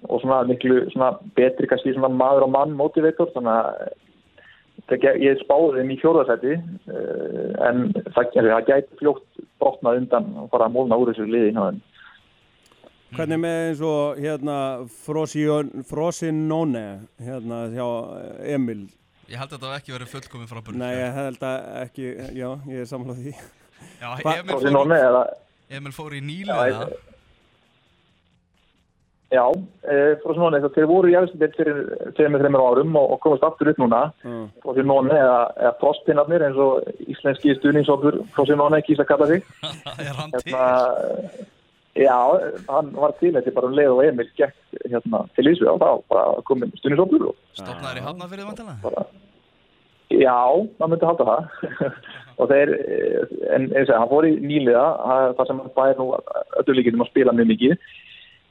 og 0.07 0.21
svona 0.21 0.43
miklu 0.47 0.83
svona 0.93 1.13
betri 1.35 1.67
kannski 1.67 1.93
svona 1.95 2.11
maður 2.13 2.47
og 2.47 2.53
mann 2.55 2.77
motivator, 2.79 3.31
þannig 3.35 3.51
að 3.51 5.19
ég 5.21 5.41
spáði 5.43 5.81
þeim 5.81 5.93
í 5.93 5.99
fjórðarsæti 6.01 6.55
en 7.67 7.89
það, 8.15 8.33
það 8.33 8.67
gæti 8.69 8.99
fljótt 9.01 9.43
brotnað 9.59 10.03
undan 10.03 10.31
og 10.39 10.49
fara 10.53 10.69
að 10.69 10.75
mólna 10.77 10.99
úr 10.99 11.11
þessu 11.11 11.27
liði 11.27 11.53
þeim. 11.57 11.81
Hvernig 13.09 13.39
með 13.41 13.59
eins 13.65 13.79
og 13.81 14.19
hérna 14.21 14.55
Frosinone 15.89 16.85
hérna 17.17 17.63
hjá 17.73 17.87
Emil? 18.45 18.83
Ég 19.29 19.37
held 19.37 19.51
að 19.51 19.55
þetta 19.55 19.71
hef 19.71 19.79
ekki 19.81 19.93
verið 19.95 20.11
fullkomið 20.13 20.51
frá 20.51 20.59
börn 20.65 20.79
Nei, 20.81 20.91
ég 20.97 21.17
held 21.17 21.43
að 21.45 21.57
ekki, 21.83 22.05
já, 22.37 22.49
ég 22.69 22.83
er 22.83 22.89
samfélagð 22.89 23.25
því 23.25 23.33
Já, 23.99 24.09
Emil 24.39 24.57
fór, 24.63 24.97
eða 24.97 25.23
Emil 25.69 25.93
fór 25.93 26.15
í 26.17 26.21
nílu 26.23 26.55
Já, 26.55 26.65
eða? 26.71 26.89
Já, 29.29 29.43
e, 29.85 29.97
Frosinone, 30.23 30.57
þeir 30.73 30.87
voru 30.89 31.11
í 31.11 31.13
eftir 31.13 31.51
fyrir 31.53 31.81
tveimur, 32.17 32.41
þreimur 32.41 32.63
árum 32.65 32.95
og, 32.97 33.11
og 33.13 33.19
komast 33.21 33.43
aftur 33.45 33.69
upp 33.69 33.77
núna 33.77 33.99
mm. 34.25 34.47
Frosinone 34.63 35.13
eða, 35.13 35.35
eða 35.61 35.73
Frostpinnarnir 35.83 36.45
eins 36.47 36.57
og 36.57 36.87
íslenski 37.05 37.53
stuðningsópur 37.59 38.17
Frosinone 38.33 38.81
kýsa 38.87 39.05
að 39.05 39.11
kalla 39.11 39.27
sig 39.29 39.45
er 40.07 40.17
hann 40.17 40.33
til? 40.33 40.41
hérna, 40.49 41.45
Já, 41.99 42.17
hann 42.71 42.89
var 42.95 43.13
til 43.19 43.35
þetta 43.35 43.53
bara 43.53 43.69
um 43.69 43.77
leið 43.77 43.93
og 43.93 44.01
Emil 44.07 44.29
gekk 44.39 44.57
hérna, 44.87 45.21
til 45.37 45.51
Ísvið 45.51 45.71
og 45.75 45.81
þá 45.83 45.89
bara 46.15 46.43
komin 46.49 46.73
stuðningsópur 46.81 47.29
og 47.29 47.37
Stopnaður 47.53 48.01
í 48.01 48.05
hafnafyrði 48.07 48.49
vantilega? 48.49 48.79
bara 48.87 49.05
Já, 50.09 50.41
maður 50.79 50.95
myndi 50.95 51.11
halda 51.11 51.29
það 51.29 51.93
og 52.39 52.51
þeir, 52.51 52.73
en 53.55 53.69
eins 53.75 53.89
og 53.89 53.97
hann 53.97 54.11
fór 54.11 54.27
í 54.29 54.35
nýliða, 54.39 54.83
það 55.37 55.49
sem 55.49 55.63
hann 55.63 55.73
bæði 55.75 55.97
nú 55.99 56.11
öllu 56.61 56.77
líkitum 56.77 57.03
að 57.03 57.11
spila 57.11 57.35
mjög 57.35 57.49
mikið. 57.53 57.89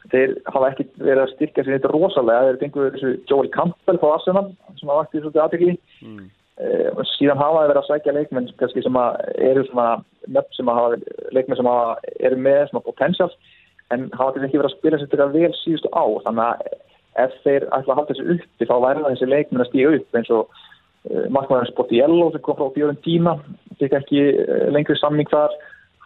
Þeir 0.09 0.35
hafa 0.49 0.73
ekki 0.73 0.89
verið 1.03 1.23
að 1.25 1.33
styrka 1.35 1.65
sér 1.65 1.77
þetta 1.77 1.93
rosalega, 1.93 2.49
þeir 2.49 2.61
fengur 2.63 2.93
þessu 2.95 3.15
Joel 3.29 3.53
Campbell 3.53 4.01
frá 4.01 4.11
Arsenal, 4.15 4.45
sem 4.79 4.91
hafa 4.91 5.03
vakti 5.03 5.23
svolítið 5.23 5.45
aðtekli 5.45 5.79
Mm. 6.59 6.99
og 6.99 7.05
síðan 7.07 7.39
hafa 7.39 7.61
þeir 7.61 7.69
verið 7.71 7.81
að 7.81 7.89
sækja 7.89 8.13
leikmenn 8.17 8.47
kannski 8.59 8.83
sem 8.83 8.97
að 8.99 9.19
eru 9.47 9.63
svona 9.69 10.01
nöfn 10.27 10.57
sem 10.57 10.71
hafa, 10.73 10.97
leikmenn 11.31 11.59
sem 11.61 11.69
hafa 11.71 12.15
eru 12.19 12.39
með 12.43 12.63
svona 12.71 12.87
potential 12.87 13.29
en 13.95 14.09
hafa 14.19 14.33
kannski 14.35 14.49
ekki 14.49 14.59
verið 14.59 14.71
að 14.71 14.75
spila 14.75 14.99
sér 14.99 15.11
þetta 15.13 15.29
vel 15.37 15.53
síðustu 15.61 15.93
á 15.95 16.05
þannig 16.25 16.43
að 16.49 16.65
ef 17.25 17.37
þeir 17.45 17.69
ætla 17.69 17.95
að 17.95 18.01
halda 18.01 18.17
þessu 18.17 18.35
uppi 18.35 18.69
þá 18.71 18.75
verða 18.87 19.13
þessi 19.13 19.31
leikmenn 19.31 19.65
að 19.65 19.71
stíga 19.71 19.95
upp 20.01 20.19
eins 20.19 20.33
og 20.35 20.59
uh, 20.59 21.25
markmæðarinn 21.37 21.71
Sportiello 21.73 22.29
sem 22.35 22.45
kom 22.49 22.59
frá 22.59 22.75
fjórum 22.75 23.01
tíma 23.07 23.37
fikk 23.81 23.97
ekki 24.01 24.23
uh, 24.45 24.69
lengri 24.75 24.97
samning 25.01 25.31
þar. 25.33 25.55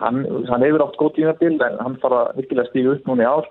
Hann, 0.02 0.24
hann 0.48 0.64
hefur 0.64 0.86
átt 0.86 0.98
góð 0.98 1.16
tímabil 1.18 1.58
en 1.62 1.76
hann 1.78 1.98
fara 2.02 2.24
virkilega 2.36 2.66
að 2.66 2.72
stíga 2.72 2.94
upp 2.96 3.10
núna 3.10 3.22
í 3.22 3.28
ár 3.28 3.50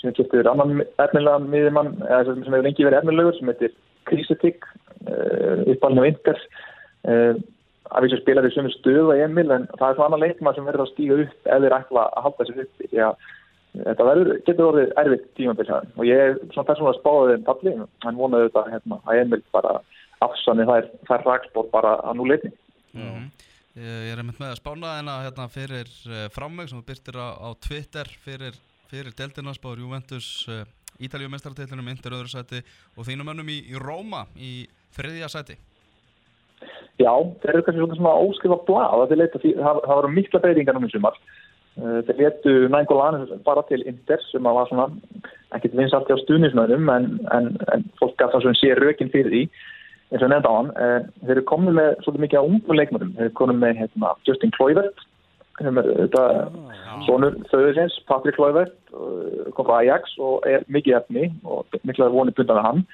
sem 0.00 0.14
getur 0.16 0.48
annan 0.48 0.84
efnilega 1.02 1.42
miðjumann 1.42 1.90
eða 2.06 2.22
sem 2.30 2.46
hefur 2.46 2.64
lengi 2.64 2.86
verið 2.86 3.02
efnilegur 3.02 3.36
sem 3.36 3.50
heitir 3.52 3.74
Krisetik 4.08 4.64
uppalinn 5.02 6.00
á 6.02 6.08
Inter. 6.08 6.40
Uh, 7.02 7.34
að 7.92 8.06
við 8.06 8.14
sem 8.14 8.22
spilar 8.22 8.48
í 8.48 8.52
sömu 8.54 8.72
stöðu 8.72 9.12
að 9.12 9.22
Emil 9.26 9.48
en 9.52 9.68
það 9.74 9.86
er 9.88 9.96
svona 9.98 10.08
annan 10.08 10.22
leikmann 10.22 10.56
sem 10.56 10.66
verður 10.68 10.86
að 10.86 10.92
stíga 10.94 11.18
upp 11.24 11.48
ef 11.54 11.62
þeir 11.64 11.76
ætla 11.76 12.04
að 12.08 12.26
halda 12.26 12.46
sér 12.48 12.62
upp 12.64 12.82
því 12.82 13.02
að 13.06 13.26
þetta 13.72 14.06
verður, 14.08 14.30
getur 14.46 14.68
orðið 14.68 14.94
erfitt 15.02 15.28
tímabil 15.38 15.66
hjá 15.68 15.74
þeim. 15.74 15.92
Og 15.98 16.08
ég 16.08 16.22
er 16.22 16.34
svona 16.52 16.66
persónulega 16.68 17.00
spáðið 17.00 17.32
þeim 17.32 17.44
talli, 17.48 17.74
hann 18.04 18.18
vonaði 18.20 18.48
þetta 18.48 18.64
hérna, 18.72 18.98
að 19.04 19.22
Emil 19.22 19.40
bara 19.56 19.74
afsanni 20.24 20.68
þær, 20.68 20.90
þær 21.08 21.24
rækspór 21.28 21.70
bara 21.72 21.94
að 22.02 22.20
nú 22.20 22.28
leitni 22.30 22.52
Mhm. 22.92 23.30
Ég 23.32 23.51
ég 23.78 24.12
er 24.12 24.20
einmitt 24.20 24.40
með 24.40 24.52
að 24.52 24.60
spána 24.60 24.94
þeina 24.98 25.16
hérna 25.24 25.48
fyrir 25.48 25.90
uh, 26.10 26.26
framveg 26.34 26.68
sem 26.68 26.80
þú 26.80 26.86
byrtir 26.90 27.16
á, 27.16 27.28
á 27.40 27.48
Twitter 27.56 28.08
fyrir, 28.24 28.56
fyrir 28.90 29.16
deltina 29.16 29.54
spáður 29.56 29.86
Juventus 29.86 30.28
uh, 30.52 30.64
Ítalíu 31.02 31.30
mestartillinu 31.32 31.84
myndir 31.84 32.12
öðru 32.12 32.28
sæti 32.28 32.60
og 32.96 33.06
þínum 33.08 33.32
önnum 33.32 33.48
í, 33.48 33.62
í 33.72 33.78
Róma 33.80 34.26
í 34.36 34.66
þriðja 34.96 35.30
sæti 35.32 35.56
Já, 37.00 37.12
þeir 37.42 37.54
eru 37.54 37.62
kannski 37.66 37.80
svona 37.80 37.96
svona 37.96 38.18
óskrifa 38.26 38.58
blað 38.66 39.06
að 39.06 39.16
leita 39.16 39.40
það, 39.40 39.80
það 39.86 39.96
voru 39.96 40.10
mikla 40.12 40.40
breytingar 40.42 40.76
núna 40.76 40.90
í 40.90 40.92
sumar. 40.92 41.16
Uh, 41.72 41.98
þeir 42.06 42.18
letu 42.20 42.52
Nængolán 42.70 43.24
bara 43.46 43.64
til 43.70 43.80
Inter 43.88 44.20
sem 44.28 44.46
að 44.46 44.58
var 44.58 44.68
svona 44.68 44.86
ekkert 45.56 45.76
vinsalt 45.78 46.12
á 46.12 46.16
stuðnismöðum 46.20 46.90
en, 46.92 47.06
en, 47.32 47.48
en 47.72 47.86
fólk 47.96 48.18
gaf 48.20 48.34
það 48.34 48.46
sem 48.46 48.58
sé 48.60 48.74
rökin 48.76 49.10
fyrir 49.12 49.32
því 49.32 49.42
eins 50.12 50.22
og 50.22 50.30
nefnda 50.30 50.52
á 50.52 50.58
hann. 50.58 50.74
Uh, 50.76 51.00
þeir 51.24 51.36
eru 51.36 51.48
komið 51.48 51.78
með 51.80 51.90
svolítið 52.02 52.26
mikið 52.26 52.44
á 52.44 52.48
ungu 52.48 52.78
leikmöðum. 52.78 53.14
Þeir 53.16 53.28
eru 53.28 53.38
komið 53.40 53.64
með 53.64 53.80
hérna, 53.82 54.14
Justin 54.28 54.54
Kluivert 54.56 55.08
sem 55.62 55.78
er 55.78 55.88
þetta 56.00 56.24
sonur 57.06 57.38
föðurins, 57.50 57.96
Patrik 58.08 58.36
Klauvert, 58.38 58.74
kom 59.56 59.66
frá 59.68 59.78
Ajax 59.80 60.14
og 60.22 60.46
er 60.48 60.66
mikið 60.72 60.98
efni 61.00 61.30
og 61.44 61.66
mikilvæg 61.82 62.14
vonið 62.14 62.38
bundan 62.38 62.58
með 62.58 62.68
hann. 62.68 62.84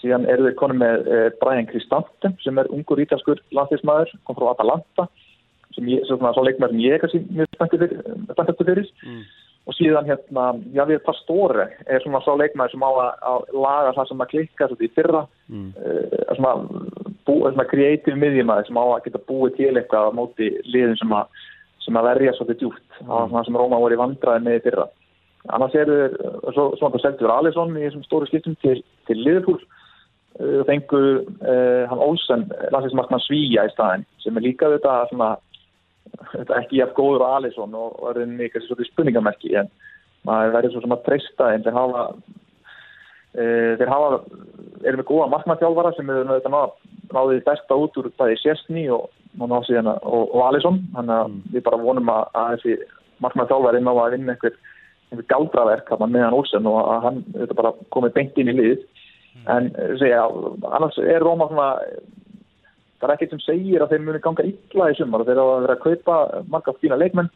Síðan 0.00 0.26
eru 0.32 0.46
þeir 0.46 0.58
konum 0.60 0.80
með 0.80 1.08
eh, 1.12 1.26
Brian 1.42 1.68
Cristante 1.68 2.30
sem 2.44 2.58
er 2.60 2.70
ungur 2.72 3.02
ítalskur 3.02 3.42
landslýsmaður, 3.56 4.14
kom 4.24 4.38
frá 4.38 4.52
Atalanta, 4.52 5.08
sem 5.76 5.90
ég, 5.92 6.06
svona, 6.08 6.32
svo 6.32 6.44
leikmæður 6.46 6.72
sem 6.72 6.84
ég 6.84 6.96
er 6.96 7.02
kannski 7.02 7.20
mjög 7.28 7.50
spenntur 7.52 8.68
fyrir. 8.70 8.88
Mm. 9.04 9.24
Og 9.64 9.72
síðan 9.78 10.04
hérna, 10.04 10.50
Javier 10.76 11.00
Pastore 11.06 11.70
er 11.88 12.02
svona 12.04 12.20
svo 12.20 12.34
leikmæður 12.36 12.74
sem 12.74 12.82
á 12.84 12.90
að, 12.90 13.12
að 13.30 13.44
laga 13.64 13.94
það 13.96 14.10
sem 14.10 14.24
að 14.24 14.30
klikka 14.34 14.66
svo 14.68 14.76
því 14.80 14.88
fyrra, 14.98 15.22
mm. 15.48 15.70
uh, 15.80 16.34
svona, 16.36 16.82
bú, 17.24 17.36
svona 17.46 17.66
kreatív 17.70 18.18
miðjumæður 18.20 18.68
sem 18.68 18.80
á 18.80 18.84
að 18.84 19.06
geta 19.06 19.22
búið 19.30 19.56
til 19.56 19.70
eitthvað 19.72 20.10
á 20.12 20.16
móti 20.18 20.50
liðin 20.68 21.00
sem 21.00 21.14
að, 21.16 21.46
sem 21.86 21.96
að 21.96 22.10
verja 22.10 22.34
svo 22.36 22.48
því 22.50 22.58
djúpt, 22.60 23.00
mm. 23.00 23.32
það 23.32 23.48
sem 23.48 23.58
Róma 23.62 23.80
voru 23.80 23.96
í 23.96 24.02
vandraði 24.02 24.44
með 24.44 24.60
fyrra. 24.68 24.86
Annars 25.56 25.78
er 25.80 25.94
svo, 26.56 26.68
svona 26.80 27.00
Seldur 27.00 27.32
Alisson 27.32 27.72
í 27.76 27.86
þessum 27.86 28.04
stóru 28.04 28.28
skiptum 28.28 28.58
til, 28.60 28.78
til 29.08 29.18
Liverpool 29.20 29.60
og 29.60 30.44
uh, 30.44 30.62
fengu 30.66 31.00
uh, 31.24 31.84
hann 31.88 32.04
Olsen, 32.04 32.46
landsinsmarkmann 32.74 33.22
Svíja 33.22 33.66
í 33.68 33.72
staðin 33.74 34.06
sem 34.24 34.36
er 34.36 34.44
líka 34.44 34.70
þetta 34.72 35.04
svona 35.12 35.34
ekki 36.60 36.80
jægt 36.80 36.96
góður 36.98 37.24
á 37.26 37.28
Alisson 37.38 37.74
og, 37.78 37.98
er 38.10 38.22
einnig 38.24 38.48
eitthvað 38.48 38.66
svona 38.68 38.88
spurningamerki 38.88 39.54
en 39.60 39.70
maður 40.28 40.56
verður 40.56 40.74
svo 40.74 40.84
sem 40.84 40.96
að 40.96 41.04
treysta 41.08 41.50
en 41.52 41.64
þeir 41.66 41.76
hafa 41.78 42.02
uh, 42.14 43.72
þeir 43.80 43.92
hafa 43.92 44.10
erum 44.84 45.02
við 45.02 45.08
góða 45.10 45.30
markmannþjálfara 45.34 45.94
sem 45.96 46.10
er 46.10 46.28
náttúrulega 46.28 46.66
náðið 47.14 47.44
besta 47.46 47.78
út 47.78 47.98
úr 48.00 48.10
það 48.18 48.34
í 48.34 48.40
Sjessni 48.42 48.84
og, 48.92 49.08
og, 49.40 50.22
og 50.24 50.40
Alisson 50.48 50.80
þannig 50.94 51.16
að 51.16 51.26
mm. 51.30 51.40
við 51.54 51.66
bara 51.68 51.82
vonum 51.82 52.12
að, 52.14 52.24
að 52.40 52.54
þessi 52.54 52.76
markmannþjálfari 53.24 53.82
ná 53.84 53.92
að 53.94 54.16
vinna 54.16 54.34
einhver 54.34 54.58
einhver 55.12 55.28
galdraverk 55.30 55.92
meðan 56.00 56.36
Olsen 56.36 56.66
og 56.66 56.80
að 56.82 57.06
hann 57.08 57.22
þetta 57.36 57.58
bara 57.60 57.72
komið 57.94 58.14
beint 58.16 58.38
inn 58.40 58.50
í 58.50 58.56
liðið 58.58 58.82
mm. 58.82 59.46
en 59.56 59.70
eh, 59.78 59.94
segja, 60.00 60.24
annars 60.70 60.98
er 61.02 61.24
Róma 61.24 61.48
svona 61.50 61.70
það 63.04 63.12
er 63.12 63.14
ekkert 63.14 63.34
sem 63.34 63.42
segir 63.44 63.84
að 63.84 63.94
þeir 63.94 64.04
muni 64.06 64.22
ganga 64.24 64.46
illa 64.48 64.90
í 64.90 64.96
sumar 64.98 65.22
og 65.22 65.28
þeir 65.28 65.40
hafa 65.42 65.60
verið 65.64 65.74
að 65.74 65.84
kaupa 65.84 66.44
marga 66.54 66.74
fína 66.80 66.98
leikmenn 67.00 67.30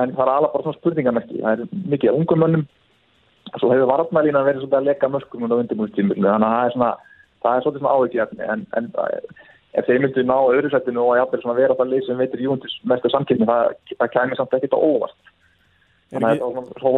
en 0.00 0.14
það 0.16 0.24
er 0.24 0.32
alveg 0.34 0.54
bara 0.54 0.66
svona 0.66 0.78
spurningamerki 0.80 1.40
það 1.42 1.64
er 1.64 1.80
mikið 1.94 2.18
ungum 2.18 2.42
mönnum 2.42 2.66
og 3.52 3.58
svo 3.60 3.72
hefur 3.72 3.90
vartmælina 3.90 4.44
verið 4.46 4.66
svona 4.66 4.80
að 4.80 4.88
leka 4.90 5.10
mörgum 5.12 5.48
og 5.48 5.58
undirbúinstímul 5.58 6.18
þannig 6.18 6.48
að 6.48 6.54
það 6.54 6.66
er 6.66 6.76
svona 6.76 6.92
það 7.42 7.58
er 7.58 7.66
svona 7.66 7.96
áveikjafni 7.96 8.48
en, 8.54 8.64
en 8.78 8.88
eh, 9.04 9.44
ef 9.78 9.88
þeir 9.88 10.02
myndu 10.04 10.24
ná 10.28 10.36
öðru 10.38 10.72
setinu 10.72 11.04
og 11.04 11.18
jafnvel 11.20 11.42
svona 11.44 11.58
vera 11.60 11.76
það 11.78 11.92
leið 11.92 12.08
sem 12.08 12.22
veitir 12.22 12.44
júndis 12.46 12.74
mestu 12.88 13.12
samkynni 13.12 13.48
það, 13.48 13.76
það 13.98 14.12
kemur 14.16 14.40
samt 14.40 14.58
ekkert 14.58 14.76
á 14.76 14.80
óvart 14.80 15.32
Þannig 16.12 16.28
að 16.28 16.40
það 16.42 16.58
er 16.60 16.80
svo 16.82 16.90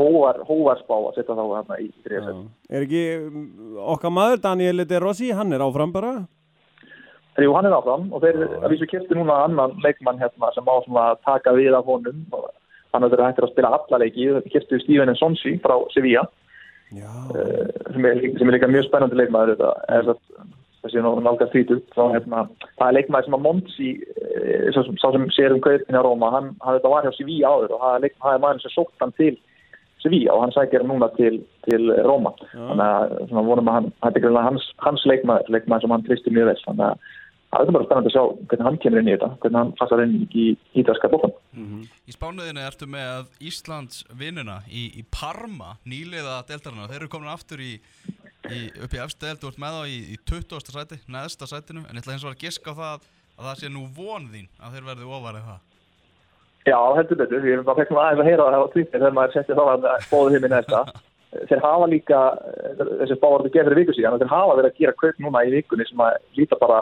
hóvarspá 0.48 0.94
að 0.96 1.12
setja 1.14 1.34
þá 1.38 1.42
hérna 1.44 1.76
í 1.78 1.84
þrjafsett. 2.02 2.38
Er 2.66 2.86
ekki 2.86 3.02
okkar 3.94 4.10
maður, 4.10 4.40
Daniel 4.42 4.82
De 4.90 4.98
Rossi, 4.98 5.28
hann 5.30 5.54
er 5.54 5.62
áfram 5.62 5.92
bara? 5.94 6.14
Jú, 7.42 7.50
hann 7.56 7.66
er 7.66 7.74
áfram 7.74 8.10
og 8.14 8.22
þeir, 8.22 8.44
að 8.62 8.70
vísu 8.70 8.86
kipti 8.86 9.16
núna 9.18 9.40
annan 9.48 9.74
leikmann 9.82 10.20
hérna 10.22 10.52
sem 10.54 10.68
á 10.70 10.74
svona 10.84 11.06
að 11.12 11.22
taka 11.26 11.54
við 11.56 11.74
af 11.74 11.88
honum 11.88 12.20
þannig 12.30 13.08
að 13.08 13.14
þeir 13.14 13.24
hættir 13.26 13.46
að 13.46 13.52
spila 13.54 13.70
alla 13.74 14.00
leiki. 14.04 14.26
Þeir 14.36 14.52
kipti 14.52 14.80
Steven 14.84 15.10
Nsonsi 15.10 15.54
frá 15.64 15.74
Sevilla 15.94 16.22
uh, 16.22 17.64
sem, 17.90 18.06
er, 18.06 18.20
sem 18.38 18.46
er 18.46 18.56
líka 18.56 18.70
mjög 18.70 18.86
spennandi 18.86 19.18
þetta. 19.18 19.72
Þessi 20.84 21.00
nálgast 21.00 21.54
þrítur 21.54 21.80
hérna, 21.96 22.42
það 22.76 22.86
er 22.86 22.96
leikmaður 22.98 23.26
sem 23.26 23.34
að 23.38 23.44
Monsi 23.46 23.90
eh, 24.28 24.66
sá 24.76 25.06
sem 25.14 25.22
sér 25.32 25.54
um 25.54 25.62
kaupin 25.64 25.96
á 25.96 26.04
Róma 26.04 26.28
hann, 26.34 26.50
hann 26.60 26.76
þetta 26.76 26.90
var 26.92 27.06
hjá 27.06 27.14
Sevilla 27.16 27.52
áður 27.54 27.72
og 27.72 27.84
það 27.86 28.04
er, 28.10 28.42
maður 28.42 28.60
sem 28.60 28.74
sótt 28.74 29.00
hann 29.00 29.14
til 29.16 29.32
Sevilla 30.04 30.34
og 30.34 30.42
hann 30.42 30.52
sækir 30.52 30.84
núna 30.84 31.08
til, 31.16 31.38
til 31.64 31.88
Róma 32.04 32.34
ja. 32.42 32.66
þannig 32.68 32.84
að 32.84 33.48
vonum 33.48 33.72
að 33.72 33.78
hann, 33.78 34.36
hans, 34.50 34.68
hans 34.84 35.06
leikmaður, 35.08 35.48
leikmaður 35.56 35.86
sem 35.86 35.96
hann 35.96 36.04
tristir 36.04 36.36
mjög 36.36 36.50
vel. 36.50 36.58
Þannig 36.66 36.86
að 36.90 37.08
það 37.54 37.70
er 37.70 37.76
bara 37.76 37.86
spennandi 37.88 38.10
að 38.10 38.16
sjá 38.16 38.24
hvernig 38.50 38.68
hann 38.68 38.78
kemur 38.82 39.00
inn 39.00 39.08
í 39.08 39.14
þetta, 39.14 39.30
hvernig 39.42 39.60
hann 39.60 39.72
passar 39.78 40.02
inn 40.04 40.14
í 40.26 40.46
ítalska 40.80 41.10
bókan. 41.12 41.34
Mm 41.54 41.66
-hmm. 41.70 41.88
Í 42.08 42.16
spánuðinu 42.16 42.64
ertu 42.64 42.88
með 42.90 43.30
Íslands 43.40 44.04
vinnuna 44.10 44.60
í, 44.68 44.90
í 45.00 45.02
Parma, 45.08 45.76
nýliða 45.86 46.42
deltarina, 46.48 46.88
þeir 46.90 47.02
eru 47.02 47.12
komin 47.12 47.32
aftur 47.32 47.62
í 47.62 47.78
í, 48.52 48.64
upp 48.84 48.94
í 48.94 49.02
efstæðel, 49.04 49.38
þú 49.40 49.50
ert 49.50 49.60
með 49.62 49.76
þá 49.76 49.82
í, 49.88 50.00
í 50.14 50.16
20. 50.28 50.72
sæti, 50.74 50.98
neðsta 51.08 51.48
sætinu, 51.48 51.84
en 51.84 51.96
ég 51.96 52.02
ætla 52.02 52.16
eins 52.16 52.26
og 52.26 52.34
að 52.34 52.42
giska 52.44 52.74
á 52.74 52.80
það 52.80 53.06
að 53.34 53.46
það 53.48 53.60
sé 53.60 53.70
nú 53.72 53.86
von 53.96 54.28
þín 54.32 54.50
að 54.60 54.76
þeir 54.76 54.88
verði 54.90 55.08
ofarið 55.16 55.48
það. 55.48 55.62
Já, 56.64 56.78
heldur 56.96 57.18
betur, 57.20 57.44
ég 57.44 57.58
er 57.58 57.64
bara 57.64 57.82
fekk 57.82 57.90
maður 57.92 58.06
aðeins 58.06 58.22
að 58.22 58.28
heyra 58.30 58.44
það 58.48 58.64
á 58.64 58.72
tvítið 58.72 58.94
þegar 58.94 59.16
maður 59.18 59.34
setti 59.34 59.56
þá 59.58 59.64
að 59.64 59.88
bóðu 60.10 60.34
þeim 60.34 60.46
í 60.48 60.52
næsta. 60.54 60.84
Þeir 61.34 61.64
hafa 61.64 61.86
líka, 61.90 62.18
þessi 62.78 63.14
spávarðu 63.18 63.50
gefur 63.50 63.74
viku 63.74 63.94
síðan, 63.96 64.20
þeir 64.20 64.30
hafa 64.30 64.52
verið 64.54 64.68
að 64.68 64.76
gera 64.78 64.92
kaup 65.00 65.16
núna 65.18 65.40
í 65.42 65.48
vikunni 65.50 65.86
sem 65.88 66.02
að 66.04 66.20
líta 66.38 66.58
bara 66.60 66.76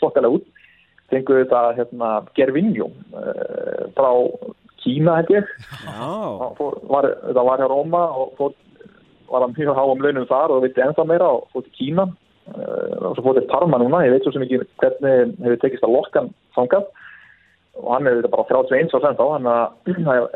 þokkalega 0.00 0.38
út. 0.38 0.46
Tengu 1.08 1.38
þetta 1.40 1.60
hérna, 1.78 2.08
Gervinjó 2.36 2.90
uh, 3.16 3.84
frá 3.96 4.10
Kína 4.82 5.18
held 5.18 5.32
ég. 5.32 5.52
Það 5.86 6.62
var, 6.90 7.08
var 7.34 7.62
hjá 7.62 7.68
Róma 7.70 8.02
og 8.14 8.34
fór 8.38 8.56
var 9.28 9.44
hann 9.44 9.52
mjög 9.56 9.76
háum 9.76 10.00
launum 10.00 10.24
þar 10.28 10.54
og 10.54 10.62
vilti 10.64 10.80
ennþá 10.80 11.04
meira 11.08 11.28
og 11.36 11.48
fótt 11.52 11.68
í 11.68 11.76
Kína. 11.80 12.08
Uh, 12.48 13.10
og 13.10 13.16
svo 13.16 13.26
fótt 13.26 13.42
í 13.42 13.48
Parma 13.50 13.80
núna, 13.80 14.04
ég 14.06 14.14
veit 14.14 14.24
svo 14.24 14.32
sem 14.32 14.44
ekki 14.46 14.62
hvernig 14.80 15.34
hefur 15.44 15.60
tekist 15.64 15.84
að 15.84 15.96
lokkan 15.96 16.30
þangað. 16.56 16.86
Og 17.78 17.90
hann 17.94 18.08
hefur 18.08 18.22
þetta 18.22 18.34
bara 18.36 18.46
31 18.52 18.94
á 18.96 18.98
senda 19.04 19.26
á 19.26 19.34
hann 19.34 19.50
að 19.52 19.66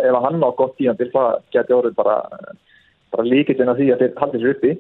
ef 0.09 0.19
hann 0.27 0.45
á 0.45 0.51
gott 0.59 0.77
tíðan 0.79 1.01
til 1.01 1.09
það 1.15 1.31
geti 1.57 1.77
orðið 1.77 1.97
bara, 2.01 2.19
bara 3.15 3.29
líkit 3.29 3.63
inn 3.63 3.73
að 3.73 3.81
því 3.81 3.89
að 3.95 4.05
þeir 4.05 4.21
haldi 4.21 4.43
sér 4.43 4.53
uppi 4.57 4.75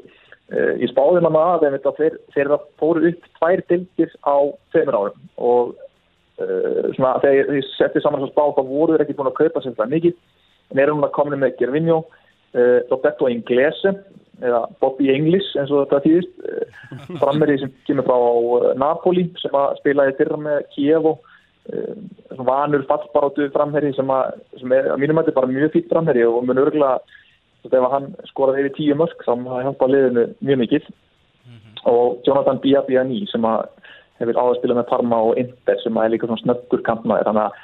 ég 0.52 0.90
spáði 0.90 1.23
manna 1.25 1.44
að 1.56 1.87
þeir, 1.97 2.18
þeir 2.35 2.52
fóru 2.80 3.09
upp 3.09 3.28
tvær 3.38 3.62
dildir 3.71 4.14
á 4.26 4.37
tveimur 4.75 4.99
árum. 4.99 5.26
Og 5.40 5.75
uh, 6.42 6.88
svona, 6.97 7.18
þegar 7.25 7.52
þeir 7.52 7.68
setti 7.76 8.02
saman 8.04 8.25
svo 8.25 8.32
spá 8.32 8.44
þá 8.59 8.62
voru 8.68 8.97
þeir 8.97 9.06
ekki 9.06 9.16
búin 9.18 9.30
að 9.32 9.38
kaupa 9.40 9.62
sér 9.64 9.76
það 9.78 9.94
mikið. 9.97 10.18
En 10.73 10.82
erum 10.82 11.00
við 11.00 11.09
að 11.09 11.14
koma 11.16 11.40
með 11.40 11.56
Gervinjó 11.61 11.99
uh, 12.02 12.78
Roberto 12.90 13.30
Inglese 13.32 13.94
eða 14.42 14.64
Bobby 14.82 15.12
English 15.12 15.56
eins 15.56 15.71
og 15.71 15.85
þetta 15.85 16.02
týðist 16.04 16.32
uh, 16.42 16.62
eh, 16.64 17.11
frammerið 17.23 17.62
sem 17.62 17.75
kemur 17.88 18.09
frá 18.09 18.76
Napoli 18.80 19.28
sem 19.40 19.54
að 19.56 19.76
spilaði 19.80 20.16
fyrra 20.18 20.40
með 20.49 20.64
Kiev 20.75 21.12
og 21.12 21.28
vanur 22.42 22.82
fallbarátu 22.88 23.44
framherri 23.54 23.92
sem, 23.94 24.09
að, 24.11 24.40
sem 24.59 24.73
er 24.75 24.88
að 24.90 24.99
mínum 24.99 25.21
að 25.21 25.28
þetta 25.28 25.30
er 25.30 25.37
bara 25.37 25.50
mjög 25.52 25.75
fýtt 25.76 25.92
framherri 25.92 26.25
og 26.26 26.40
mun 26.42 26.59
örgulega 26.59 27.21
ef 27.71 27.90
hann 27.92 28.14
skoraði 28.31 28.64
yfir 28.66 28.76
tíu 28.76 28.99
mörg 28.99 29.19
þá 29.26 29.33
hann 29.35 29.66
hjálpaði 29.66 29.92
liðinu 29.92 30.25
mjög 30.40 30.59
mikið. 30.64 30.88
Mm 31.47 31.59
-hmm. 31.59 31.75
og 31.92 32.23
Jonathan 32.26 32.62
Biabiani 32.62 33.26
sem 33.26 33.45
að 33.45 33.66
hefur 34.21 34.38
áðurspilað 34.38 34.78
með 34.78 34.90
Parma 34.90 35.19
og 35.23 35.38
Inter 35.38 35.78
sem 35.83 35.97
er 35.97 36.11
líka 36.11 36.26
svona 36.26 36.42
snöggur 36.42 36.83
kampnaði 36.87 37.26
þannig 37.26 37.42
að 37.42 37.61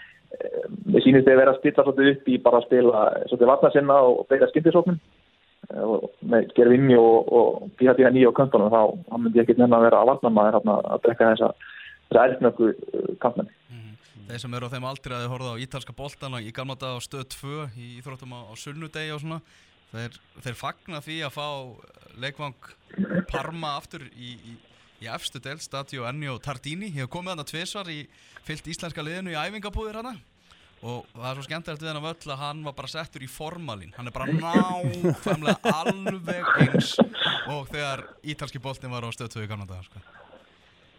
við 0.89 1.05
sínum 1.05 1.23
þetta 1.23 1.35
að 1.35 1.41
vera 1.41 1.55
að 1.55 1.61
stilla 1.61 1.85
svolítið 1.87 2.11
upp 2.13 2.29
í 2.29 2.37
bara 2.45 2.61
að 2.61 2.67
spila 2.67 3.05
svolítið 3.29 3.51
vatna 3.51 3.71
sinna 3.75 3.97
og 4.09 4.19
beira 4.31 4.49
skindisóknum 4.51 4.99
eh, 4.99 5.85
og 5.85 6.09
með 6.33 6.51
gerð 6.57 6.75
vinni 6.75 6.99
og, 7.01 7.33
og 7.33 7.81
nýja 7.81 8.33
á 8.33 8.39
kantonum 8.39 8.73
þá 8.75 8.83
myndi 9.17 9.43
ekki 9.43 9.57
nefna 9.59 9.81
að 9.81 9.87
vera 9.89 10.03
að 10.03 10.11
vatna 10.13 10.35
maður 10.35 10.59
að 10.61 11.01
drekka 11.07 11.31
þessa, 11.33 11.53
eldnöku 12.25 12.71
eh, 12.73 13.15
kampmenn 13.23 13.49
mm 13.49 13.81
-hmm. 13.81 13.97
Þeir 14.29 14.43
sem 14.45 14.55
eru 14.55 14.69
á 14.69 14.73
þeim 14.75 14.89
aldrei 14.91 15.15
að 15.17 15.23
þið 15.23 15.33
horfa 15.33 15.55
á 15.57 15.63
ítalska 15.65 15.93
boltana 15.97 16.43
í 16.45 16.53
gamla 16.53 16.77
dag 16.77 17.01
á 17.01 17.01
stöð 17.01 17.25
2 17.33 17.69
í 17.81 17.87
Íþróttum 17.99 18.37
á, 18.37 18.41
á 18.45 18.55
sunnudegi 18.57 19.13
og 19.13 19.21
svona 19.21 19.41
þeir, 19.93 20.19
þeir 20.45 20.59
fagna 20.59 21.03
því 21.05 21.21
að 21.27 21.37
fá 21.39 21.49
leikvang 22.19 22.73
Parma 23.29 23.77
aftur 23.79 24.07
í, 24.17 24.35
í 24.37 24.57
í 24.99 25.07
efstu 25.11 25.41
del, 25.43 25.59
Stadio 25.63 26.07
Ennio 26.09 26.39
Tardini 26.43 26.91
ég 26.91 27.05
hef 27.05 27.13
komið 27.13 27.35
hann 27.35 27.45
að 27.45 27.53
tviðsvar 27.53 27.91
í 27.93 28.01
fyllt 28.47 28.71
íslenska 28.73 29.05
liðinu 29.05 29.35
í 29.35 29.39
æfingabúðir 29.39 30.01
hana 30.01 30.17
og 30.79 31.07
það 31.13 31.29
er 31.29 31.39
svo 31.39 31.45
skemmtilegt 31.47 31.83
við 31.83 31.91
hann 31.91 32.01
að 32.01 32.07
völl 32.09 32.33
að 32.35 32.43
hann 32.43 32.65
var 32.67 32.75
bara 32.79 32.91
settur 32.91 33.25
í 33.27 33.31
formalín 33.31 33.95
hann 33.97 34.11
er 34.11 34.15
bara 34.15 34.31
nákvæmlega 34.31 35.75
alveg 35.83 36.51
eins 36.65 36.93
og 37.51 37.71
þegar 37.71 38.05
ítalski 38.35 38.63
boltin 38.63 38.95
var 38.95 39.07
á 39.07 39.11
stöðtöðu 39.15 39.51
kannan 39.51 39.71
dag 39.71 39.87
sko. 39.87 40.03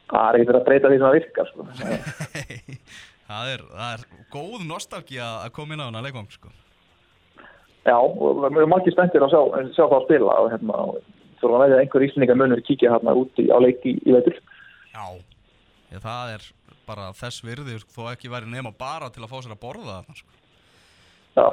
Það 0.09 0.25
er 0.25 0.37
ekki 0.39 0.49
fyrir 0.49 0.59
að 0.59 0.67
breyta 0.67 0.89
því 0.89 0.97
sem 0.97 1.05
það 1.05 1.17
virkar 1.17 1.51
sko. 1.51 1.67
það, 3.29 3.51
er, 3.53 3.65
það 3.75 3.91
er 3.91 4.07
góð 4.33 4.65
nostálgi 4.67 5.21
að 5.23 5.51
koma 5.55 5.75
inn 5.75 5.83
á 5.83 5.87
hann 5.87 5.99
að 5.99 6.09
leikvang 6.09 6.31
sko. 6.33 6.51
Já, 7.87 7.95
og 7.95 8.43
við 8.43 8.59
erum 8.59 8.73
margir 8.73 8.93
spenntir 8.93 9.23
að 9.23 9.33
sjá, 9.33 9.41
sjá 9.71 9.85
það 9.85 9.97
að 9.97 10.05
spila 10.07 10.37
og 10.43 10.51
hérna 10.53 10.79
þurfa 11.39 11.57
að 11.57 11.63
veðja 11.63 11.81
einhver 11.83 12.05
íslendingar 12.05 12.39
munur 12.39 12.63
kíkja 12.67 12.93
hérna 12.93 13.15
úti 13.17 13.47
á 13.47 13.57
leiki 13.63 13.95
í 14.03 14.15
veitur 14.15 14.39
Já, 14.91 15.05
ég, 15.93 16.01
það 16.03 16.33
er 16.35 16.47
bara 16.89 17.09
þess 17.15 17.45
virði 17.45 17.77
þó 17.93 18.03
ekki 18.11 18.31
væri 18.31 18.49
nema 18.51 18.73
bara 18.75 19.09
til 19.13 19.23
að 19.23 19.31
fá 19.31 19.37
sér 19.39 19.55
að 19.55 19.61
borða 19.63 19.99
það 20.07 20.19
sko. 20.19 20.35
Já, 21.37 21.45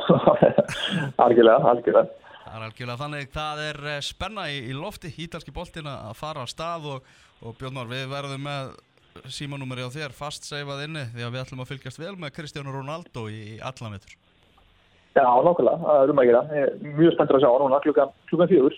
algjörlega, 1.27 1.59
algjörlega. 1.71 2.33
Það 2.47 2.57
er 2.57 2.67
algjörlega 2.67 3.01
þannig 3.03 3.33
það 3.35 3.63
er 3.67 3.81
eh, 3.93 4.03
spenna 4.03 4.49
í, 4.51 4.59
í 4.71 4.77
lofti 4.77 5.13
ítalski 5.23 5.55
boltin 5.55 5.91
að 5.91 6.15
fara 6.19 6.43
á 6.43 6.47
stað 6.51 6.91
og, 6.95 7.11
og 7.45 7.57
Björnmár 7.61 7.91
við 7.91 8.07
verðum 8.11 8.47
með 8.49 8.75
símanúmeri 9.33 9.87
á 9.87 9.91
þér 9.93 10.15
fast 10.17 10.49
seifað 10.49 10.87
inni 10.87 11.05
því 11.15 11.27
að 11.27 11.35
við 11.35 11.43
ætlum 11.45 11.63
að 11.65 11.71
fylgjast 11.73 12.01
vel 12.01 12.15
með 12.21 12.35
Cristiano 12.37 12.75
Ronaldo 12.75 13.29
í 13.33 13.59
allan 13.65 13.97
vittur 13.97 14.17
Já, 15.17 15.25
nokkulega, 15.47 15.81
það 15.81 16.03
er 16.03 16.13
um 16.13 16.21
að 16.21 16.29
gera. 16.29 16.41
Ég 16.53 16.67
er 16.67 16.97
mjög 16.99 17.15
spenntur 17.15 17.39
að 17.39 17.45
sjá. 17.47 17.51
Núna 17.63 17.81
klukkan, 17.85 18.11
klukkan 18.29 18.51
fjögur. 18.51 18.75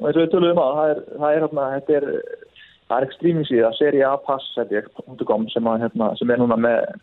Og 0.00 0.06
eins 0.06 0.16
og 0.16 0.22
við 0.22 0.32
töluðum 0.32 0.60
að, 0.62 0.76
það 0.76 0.90
er, 0.90 1.00
það 1.12 1.34
er, 1.34 1.44
hérna, 1.44 1.64
þetta 1.74 1.96
er, 1.96 2.06
það 2.86 2.96
er 2.96 3.06
ekstríming 3.08 3.48
síða, 3.48 3.70
seria 3.76 4.10
pass, 4.24 4.46
þetta 4.56 4.78
er, 4.80 4.90
.com, 5.28 5.46
sem, 5.52 5.68
að, 5.68 5.84
hérna, 5.84 6.08
sem 6.16 6.32
er 6.32 6.40
núna 6.40 6.56
með, 6.56 6.94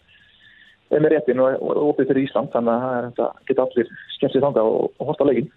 er 0.89 1.03
með 1.03 1.13
réttin 1.13 1.43
og, 1.43 1.59
og 1.61 1.81
opið 1.91 2.09
fyrir 2.13 2.25
Ísland, 2.25 2.51
þannig 2.55 2.73
að 2.73 2.85
það 2.85 2.97
er 2.97 3.07
þetta, 3.09 3.29
geta 3.51 3.65
allir 3.67 3.93
skemmt 4.15 4.35
sér 4.37 4.45
þangað 4.47 4.71
og, 4.71 4.89
og 4.89 5.11
horta 5.11 5.29
leikin. 5.29 5.51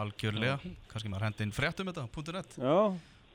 Algjörlega, 0.00 0.74
kannski 0.92 1.12
maður 1.12 1.26
hendi 1.28 1.48
inn 1.48 1.56
fréttum 1.58 1.90
þetta, 1.90 2.06
.net. 2.38 2.58
Já, 2.62 2.78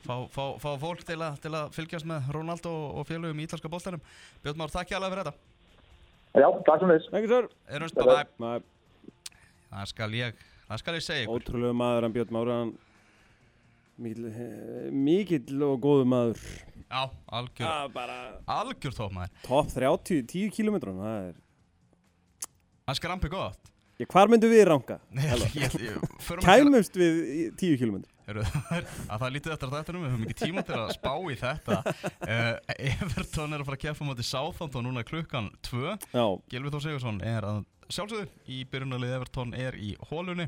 fá, 0.07 0.15
fá, 0.31 0.45
fá 0.63 0.69
fólk 0.81 1.03
til, 1.05 1.19
a, 1.21 1.33
til 1.43 1.53
að 1.53 1.73
fylgjast 1.75 2.07
með 2.09 2.31
Ronaldo 2.33 2.71
og 2.95 3.09
félögum 3.09 3.43
í 3.43 3.49
ítalska 3.49 3.69
bóltarum 3.69 4.01
Björn 4.45 4.63
Már, 4.63 4.73
takk 4.73 4.89
hjá 4.89 4.97
alveg 4.97 5.13
fyrir 5.13 5.27
þetta. 5.27 5.51
Já, 6.35 6.47
takk 6.67 6.81
sem 6.81 6.95
þess. 6.95 7.11
ekki 7.15 7.29
sör 7.31 7.51
Erumst, 7.77 7.99
bye 7.99 8.07
bye. 8.09 8.25
Nei, 8.43 8.57
Það 9.75 9.89
skal 9.91 10.09
ég, 10.15 10.43
það 10.69 10.81
skal 10.81 10.95
ég 10.97 11.03
segja 11.05 11.25
ykkur. 11.25 11.41
Ótrúlega 11.41 11.75
maður 11.75 12.07
hann 12.07 12.15
Björn 12.15 12.35
Mára 12.35 12.57
hann 12.61 12.73
mikill, 14.95 15.59
og 15.67 15.77
góður 15.83 16.07
maður. 16.11 16.41
Já, 16.85 17.01
algjör, 17.33 17.67
Já, 17.67 17.87
bara 17.95 18.17
algjör 18.55 18.95
tóp 18.95 19.13
maður. 19.15 19.31
Topp 19.45 19.71
30, 19.73 20.25
10 20.31 20.51
kilometrun 20.55 20.99
Það 21.01 21.29
er 21.29 21.39
Það 22.85 22.97
skal 22.99 23.09
rampi 23.15 23.31
gott. 23.33 23.71
Ég, 23.95 24.09
hvar 24.11 24.27
myndum 24.29 24.51
við 24.51 24.67
að- 24.71 26.43
Kæmumst 26.43 26.97
við 26.99 27.21
í 27.25 27.39
10 27.55 27.79
kilometr 27.79 28.11
Heyrðu, 28.25 28.41
að 28.73 29.19
það 29.21 29.25
er 29.27 29.33
lítið 29.35 29.53
eftir 29.53 29.69
þetta 29.71 29.93
við 29.95 30.05
höfum 30.09 30.23
ekki 30.25 30.35
tíma 30.39 30.61
til 30.65 30.77
að 30.79 30.87
spá 30.95 31.11
í 31.29 31.35
þetta. 31.37 31.75
Uh, 32.25 32.55
Everton 32.89 33.53
er 33.53 33.61
að 33.61 33.67
fara 33.67 33.77
að 33.77 33.83
keppa 33.83 34.07
mútið 34.07 34.25
Southampton 34.31 34.87
núna 34.87 35.03
klukkan 35.05 35.51
2 35.67 35.83
Já, 36.09 36.23
Gilvi 36.49 36.71
Þór 36.73 36.83
Sigursson 36.87 37.19
er 37.21 37.45
að 37.45 37.59
sjálfsögðu. 37.91 38.27
Í 38.51 38.61
byrjunalið 38.71 39.15
Everton 39.19 39.55
er 39.57 39.77
í 39.77 39.93
hólunni 40.09 40.47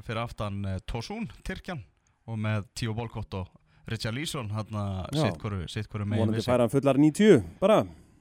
fyrir 0.00 0.22
aftan 0.22 0.60
uh, 0.64 0.76
Tosun, 0.88 1.26
Tyrkjan 1.46 1.82
og 2.30 2.38
með 2.40 2.68
Tío 2.78 2.94
Bolkott 2.96 3.34
og 3.36 3.48
Richard 3.90 4.14
Leeson 4.14 4.52
hann 4.54 4.76
að 4.78 5.16
sitt 5.18 5.40
hverju, 5.42 6.04
megin 6.06 6.22
vonandi 6.22 6.44
færa 6.46 6.64
hann 6.64 6.72
fullar 6.72 7.00
90 7.00 7.42
bara. 7.62 7.80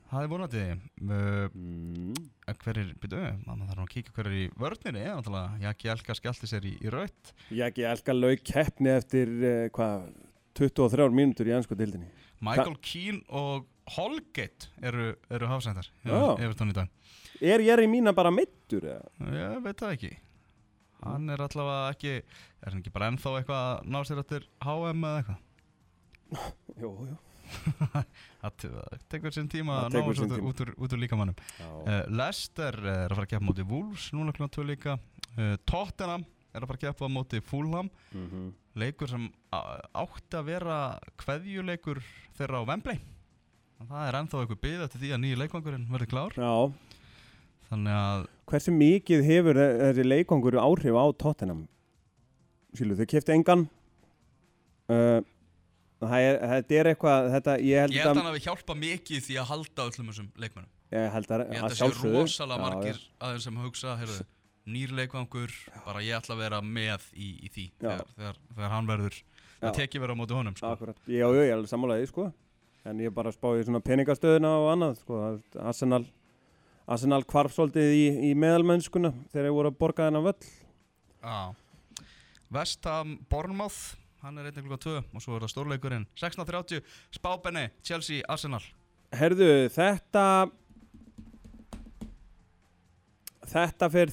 Það 0.10 0.24
er 0.24 0.30
vonandi. 0.32 0.62
Mm. 1.06 2.16
hver 2.64 2.80
er, 2.82 2.88
byrju, 2.98 3.28
maður 3.46 3.68
þarf 3.70 3.84
að 3.84 3.92
kíka 3.92 4.16
hver 4.16 4.30
er 4.32 4.38
í 4.40 4.46
vörninni, 4.58 5.04
náttúrulega. 5.06 5.60
Jaki 5.68 5.92
Elka 5.94 6.16
skellti 6.18 6.50
sér 6.50 6.66
í, 6.66 6.72
í 6.82 6.90
raut 6.90 7.34
Ég 7.54 7.68
ekki 7.68 7.86
elka 7.86 8.16
lauk 8.16 8.42
keppni 8.48 8.96
eftir 8.96 9.30
uh, 9.38 9.68
hvað 9.76 10.10
23 10.58 11.12
mínútur 11.14 11.52
í 11.52 11.54
ennsku 11.56 11.78
dildinni 11.78 12.10
Michael 12.44 12.76
Keane 12.82 13.22
og 13.36 13.68
Holgate 13.98 14.70
eru, 14.82 15.12
eru 15.30 15.50
hafsendar 15.52 15.88
Já. 16.06 16.18
Everton 16.38 16.74
í 16.74 16.78
dag. 16.78 16.90
Er 17.42 17.62
í 17.62 17.88
mína 17.88 18.14
bara 18.16 18.32
mittur? 18.32 18.84
Ég 18.84 19.62
veit 19.64 19.80
það 19.80 19.96
ekki. 19.96 20.12
Hann 21.00 21.30
er 21.32 21.40
allavega 21.40 21.94
ekki 21.94 22.14
Er 22.60 22.74
hann 22.74 22.82
ekki 22.82 22.92
bara 22.92 23.08
ennþá 23.08 23.36
eitthvað 23.40 23.66
að 23.70 23.90
ná 23.94 24.00
sér 24.08 24.22
eftir 24.24 24.46
HM 24.66 25.06
eða 25.10 25.20
eitthvað? 25.22 25.44
Jú, 26.84 26.92
jú. 27.08 27.18
Það 28.40 28.58
te- 28.62 28.70
það 28.70 29.06
tekur 29.10 29.34
sinn 29.34 29.48
tíma 29.50 29.78
að 29.86 29.96
ná 29.96 30.02
sinn 30.20 30.34
út, 30.38 30.50
út, 30.52 30.74
út 30.86 30.94
úr 30.94 31.00
líkamannum 31.02 31.40
uh, 31.66 32.04
Leicester 32.14 32.76
eh, 32.84 33.00
er 33.08 33.10
að 33.10 33.16
fara 33.18 33.26
að 33.26 33.32
keppa 33.32 33.48
móti 33.48 33.66
Wolves 33.72 34.06
núna 34.14 34.36
klukkan 34.36 34.54
2 34.54 34.66
líka. 34.70 34.94
Uh, 35.34 35.56
Tottenham 35.66 36.28
er 36.54 36.62
að 36.62 36.70
fara 36.70 36.78
að 36.78 36.84
keppa 36.84 37.10
móti 37.10 37.42
Fulham. 37.42 37.90
Mm 38.14 38.28
-hmm. 38.30 38.52
leikur 38.84 39.10
sem 39.10 39.26
átti 39.50 40.38
að 40.38 40.46
vera 40.52 40.78
kveðjuleikur 41.24 42.04
þeirra 42.38 42.62
á 42.62 42.68
Wembley 42.70 43.02
það 43.88 44.08
er 44.10 44.18
ennþá 44.20 44.42
eitthvað 44.44 44.62
byggð 44.66 44.84
eftir 44.86 45.02
því 45.04 45.10
að 45.16 45.22
nýju 45.24 45.40
leikvangurinn 45.40 45.88
verði 45.94 46.08
klár. 46.12 46.34
Já, 46.36 46.54
þannig 47.70 47.98
að 48.00 48.24
hversu 48.52 48.74
mikið 48.76 49.24
hefur 49.30 49.60
þe- 49.62 49.76
þessi 49.86 50.06
leikongur 50.08 50.58
áhrif 50.60 50.98
á 51.00 51.06
Tottenham? 51.24 51.68
Sílu, 52.78 52.98
þau 53.00 53.06
kefti 53.10 53.34
engan. 53.34 53.68
Uh, 54.90 55.22
það 56.02 56.26
er, 56.26 56.38
Þetta 56.50 56.78
er 56.80 56.90
eitthvað 56.94 57.30
þetta, 57.36 57.54
ég 57.62 57.84
held 57.84 57.94
ég 57.94 58.02
held 58.02 58.10
að, 58.10 58.10
að 58.10 58.20
hann 58.24 58.30
hafi 58.32 58.44
hjálpa 58.48 58.76
mikið 58.82 59.24
því 59.28 59.38
að 59.42 59.50
halda 59.52 59.86
öllum 59.90 60.10
þessum 60.10 60.30
leikmennum 60.42 60.70
ég 60.90 61.12
held 61.14 61.30
að, 61.36 61.44
held 61.46 61.60
að 61.60 61.66
að 61.70 61.76
það 61.76 61.78
sé 61.78 62.14
rosalega 62.16 62.64
margir 62.64 63.02
aðeins 63.22 63.46
sem 63.46 63.60
hugsa, 63.62 63.94
heyrðu, 64.00 64.24
nýr 64.74 64.94
leikvangur, 64.98 65.54
bara 65.86 66.02
ég 66.02 66.18
ætla 66.18 66.34
að 66.34 66.42
vera 66.42 66.62
með 66.66 67.06
í, 67.14 67.28
í 67.46 67.52
því 67.54 67.66
þegar, 67.84 68.02
þegar, 68.16 68.40
þegar 68.56 68.74
hann 68.74 68.90
verður, 68.90 69.20
Já. 69.20 69.62
það 69.68 69.78
tekið 69.84 70.04
verið 70.06 70.18
á 70.18 70.20
móti 70.24 70.38
honum, 70.40 70.56
sko. 70.58 70.72
Akkurat, 70.74 71.04
já, 71.06 71.22
já, 71.22 71.30
ég 71.38 71.52
er 71.52 71.58
alveg 71.60 71.70
sammálaðið, 71.76 72.10
sko 72.10 72.26
En 72.88 73.00
ég 73.04 73.12
bara 73.14 73.32
spá 73.36 73.50
í 73.60 73.64
svona 73.66 73.82
peningastöðuna 73.84 74.52
og 74.62 74.70
annað, 74.74 75.00
sko 75.02 75.20
Arsenal, 75.68 76.04
Arsenal 76.90 77.24
kvarf 77.28 77.56
svolítið 77.56 77.96
í, 77.96 78.04
í 78.30 78.36
meðalmennskuna 78.40 79.12
þegar 79.34 79.50
ég 79.50 79.58
voru 79.58 79.72
að 79.72 79.80
borga 79.82 80.08
þennan 80.08 80.28
völl 80.30 80.38
Já. 81.20 81.52
Vestham 82.50 83.18
Bournemouth, 83.30 83.98
hann 84.24 84.40
er 84.40 84.48
einnig 84.50 84.64
klukka 84.64 84.80
2 84.88 84.96
og 85.04 85.26
svo 85.26 85.36
er 85.36 85.44
það 85.44 85.54
stórleikurinn 85.54 86.08
16.30, 86.18 86.82
Spábenni, 87.20 87.68
Chelsea, 87.86 88.24
Arsenal. 88.32 88.64
Herðu, 89.20 89.52
þetta 89.74 90.26
Þetta 93.50 93.88
fer 93.90 94.12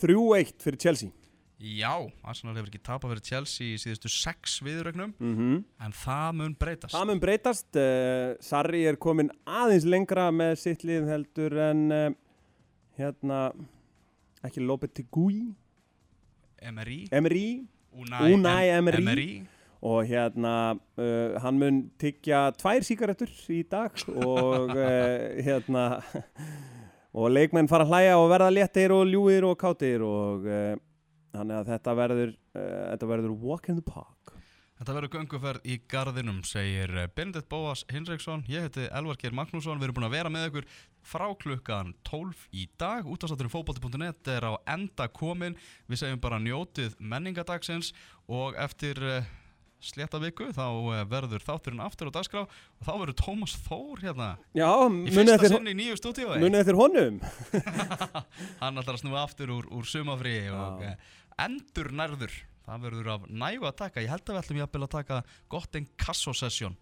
3-1 0.00 0.52
fyrir 0.62 0.78
Chelsea 0.78 1.25
Já, 1.56 1.92
Arsenal 2.28 2.52
hefur 2.58 2.68
ekki 2.68 2.82
tapað 2.84 3.14
fyrir 3.14 3.24
Chelsea 3.24 3.72
í 3.72 3.78
síðustu 3.80 4.10
6 4.12 4.58
viðrögnum, 4.66 5.14
mm 5.16 5.54
en 5.86 5.94
það 5.96 6.34
mun 6.36 6.54
breytast. 6.60 6.92
Það 6.92 7.06
mun 7.08 7.22
breytast 7.22 7.78
uh, 7.80 8.34
Sarri 8.44 8.82
er 8.90 8.98
komin 9.00 9.30
aðeins 9.48 9.86
lengra 9.88 10.26
með 10.36 10.52
sitt 10.60 10.84
lið 10.84 11.08
heldur 11.08 11.56
en 11.70 11.80
uh, 11.96 12.10
hérna 13.00 13.38
ekki 14.44 14.60
Lopetegui 14.68 15.46
Emery, 16.60 17.06
Emery 17.12 17.46
Unai, 17.96 18.32
Unai 18.34 18.64
Em- 18.68 18.76
Emery. 18.82 19.02
Emery. 19.06 19.30
og 19.86 20.04
hérna 20.08 20.52
uh, 20.76 21.38
hann 21.40 21.56
mun 21.60 21.80
tyggja 22.00 22.50
tvær 22.60 22.84
síkaretur 22.84 23.32
í 23.52 23.62
dag 23.70 23.96
og 24.12 24.72
hérna 25.48 25.86
og 27.16 27.32
leikmenn 27.32 27.68
fara 27.72 27.86
að 27.88 27.94
hlæja 27.94 28.20
og 28.20 28.28
verða 28.32 28.52
léttir 28.52 28.92
og 28.92 29.06
ljúir 29.08 29.48
og 29.48 29.56
kátir 29.60 30.04
og 30.04 30.44
þannig 31.40 31.60
að 31.60 31.70
þetta 31.74 31.96
verður 32.00 32.32
uh, 32.32 32.64
þetta 32.92 33.10
verður 33.12 33.36
walk 33.46 33.70
in 33.72 33.80
the 33.80 33.86
park 33.86 34.36
Þetta 34.76 34.92
verður 34.92 35.12
gönguferð 35.14 35.68
í 35.72 35.78
garðinum, 35.88 36.42
segir 36.44 36.90
eh, 37.00 37.06
Benedikt 37.16 37.48
Bóas 37.48 37.86
Hinriksson. 37.88 38.42
Ég 38.52 38.66
heiti 38.66 38.84
Elvar 38.90 39.16
Geir 39.16 39.32
Magnússon. 39.32 39.78
Við 39.80 39.88
erum 39.88 39.96
búin 39.96 40.08
að 40.10 40.16
vera 40.18 40.32
með 40.32 40.50
ykkur 40.50 40.66
frá 41.00 41.24
klukkan 41.40 41.94
12 42.04 42.42
í 42.52 42.66
dag. 42.76 43.08
Útastátturinn 43.08 43.54
fótbolti.net 43.54 44.28
er 44.34 44.44
á 44.44 44.52
enda 44.76 45.08
komin. 45.08 45.56
Við 45.88 46.02
segjum 46.02 46.20
bara 46.20 46.42
njótið 46.44 46.98
menningadagsins 47.00 47.94
og 48.28 48.60
eftir 48.60 49.00
uh, 49.00 49.32
slétta 49.80 50.20
viku 50.20 50.50
þá 50.52 50.66
verður 51.08 51.44
þátturinn 51.46 51.80
aftur 51.84 52.12
á 52.12 52.16
dagskrá 52.18 52.44
og 52.44 52.84
þá 52.84 52.92
verður 53.00 53.16
Tómas 53.20 53.56
Þór 53.66 54.02
hérna 54.04 54.28
Já, 54.56 54.68
í 54.88 55.12
fyrsta 55.12 55.36
eftir, 55.36 55.52
sinn 55.52 55.70
í 55.70 55.76
nýju 55.76 55.98
stúdíói. 56.00 56.38
munið 56.42 56.62
eftir 56.62 56.78
honum 56.80 57.20
Hann 58.62 58.80
að 58.80 58.96
snúa 59.02 59.22
aftur 59.22 59.52
úr, 59.52 59.68
úr 59.68 59.88
sumafrí 59.88 60.38
og 60.48 60.82
Já. 60.84 60.96
Endur 61.42 61.92
nærður. 61.94 62.34
Það 62.66 62.86
verður 62.86 63.10
af 63.12 63.26
nægu 63.30 63.68
að 63.68 63.76
taka. 63.78 64.02
Ég 64.02 64.10
held 64.10 64.24
að 64.26 64.34
við 64.34 64.42
ætlum 64.42 64.60
jafnvel 64.62 64.86
að 64.86 64.94
taka 64.96 65.20
gott 65.52 65.78
einn 65.78 65.86
kassosessjón 66.02 66.74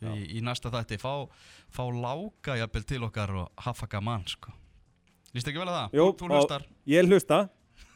í, 0.00 0.38
í 0.38 0.44
næsta 0.44 0.72
þætti. 0.72 1.00
Fá, 1.02 1.26
fá 1.68 1.82
lága 1.92 2.56
jafnvel 2.62 2.86
til 2.88 3.02
okkar 3.04 3.34
og 3.42 3.66
hafa 3.66 3.88
gaman, 3.92 4.24
sko. 4.30 4.54
Lýst 5.36 5.50
ekki 5.50 5.60
vel 5.60 5.68
að 5.68 5.76
það? 5.80 5.98
Jú, 5.98 6.06
þú, 6.16 6.30
hlustar. 6.32 6.68
Ég 6.88 7.10
hlusta, 7.10 7.42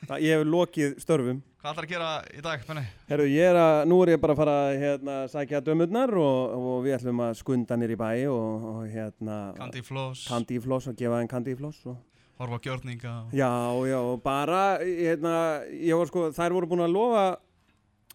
það, 0.02 0.18
ég 0.26 0.36
hef 0.36 0.50
lokið 0.50 0.98
störfum 1.00 1.40
Hvað 1.60 1.74
ætlar 1.74 1.84
að 1.84 1.90
gera 1.90 2.10
í 2.32 2.40
dag? 2.40 2.62
Herru, 3.10 3.24
ég 3.28 3.50
er 3.50 3.56
að, 3.60 3.78
nú 3.90 3.98
er 4.00 4.14
ég 4.14 4.20
bara 4.22 4.32
að 4.32 4.38
fara 4.40 4.52
að 4.62 4.78
hérna, 4.80 5.16
sækja 5.28 5.58
dömurnar 5.60 6.12
og, 6.16 6.54
og 6.56 6.78
við 6.86 6.94
ætlum 6.96 7.18
að 7.20 7.34
skunda 7.36 7.76
nýr 7.76 7.92
í 7.92 7.98
bæ 8.00 8.06
og, 8.32 8.64
og 8.70 8.78
hérna 8.88 9.36
Candy 9.58 9.82
Floss, 9.84 10.22
Kandífloss 10.30 10.88
og 10.88 10.96
gefa 10.96 11.18
þeim 11.20 11.28
kandífloss 11.28 11.82
og 11.92 11.98
horfa 12.40 12.58
á 12.58 12.64
gjörninga. 12.66 13.12
og- 13.26 13.32
Já, 13.36 13.50
já, 13.92 14.00
bara, 14.24 14.78
hérna, 14.80 15.34
ég 15.70 15.96
var 15.98 16.06
sko, 16.10 16.30
þær 16.32 16.52
voru 16.56 16.66
búin 16.66 16.84
að 16.86 16.92
lofa, 16.96 17.24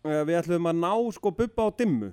uh, 0.03 0.23
við 0.25 0.39
ætlum 0.41 0.69
að 0.71 0.79
ná 0.81 0.93
sko 1.13 1.31
bubba 1.31 1.69
á 1.69 1.77
dimmu, 1.77 2.11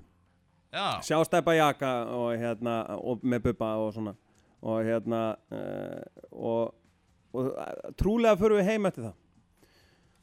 Já, 0.72 1.00
sjá 1.04 1.18
steppa 1.24 1.52
jaka 1.56 2.06
og 2.16 2.36
hérna, 2.40 2.76
og 2.96 3.20
með 3.24 3.42
bubba 3.48 3.74
og 3.76 3.92
svona, 3.94 4.14
og 4.62 4.84
hérna, 4.86 5.36
uh, 5.52 6.00
og, 6.32 6.74
og 7.34 7.50
uh, 7.52 7.92
trúlega 7.96 8.36
förum 8.40 8.60
við 8.60 8.64
heim 8.70 8.86
eftir 8.86 9.04
það. 9.08 9.14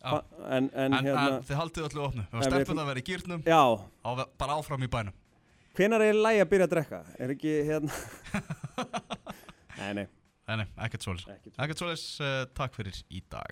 já. 0.04 0.24
En, 0.50 0.70
en, 0.74 0.94
En, 0.94 1.06
hérna, 1.06 1.28
en 1.38 1.44
þið 1.44 1.56
haldið 1.60 1.90
öllu 1.90 2.06
opnu. 2.08 2.24
Við 2.32 2.44
stelpun 2.48 2.66
ætlum- 2.66 2.82
að 2.82 2.88
vera 2.94 3.00
í 3.00 3.08
gýrnum, 3.10 3.44
já, 3.44 3.62
á, 4.06 4.10
bara 4.38 4.54
áfram 4.58 4.84
í 4.84 4.88
bænum. 4.90 5.14
hvenar 5.76 6.02
er 6.02 6.14
lægi 6.14 6.42
að 6.42 6.50
byrja 6.50 6.66
að 6.68 6.72
drekka? 6.74 7.02
Er 7.20 7.30
ekki, 7.36 7.54
hérna, 7.68 7.92
nei, 9.80 9.94
nei, 9.94 10.08
Nei, 10.50 10.64
nei, 10.64 10.70
ekkert 10.82 11.04
ekki 11.36 11.52
Ekkert 11.62 11.82
svoleiðis, 11.84 12.04
uh, 12.26 12.40
takk 12.58 12.74
fyrir 12.74 12.96
í 13.14 13.20
dag. 13.30 13.52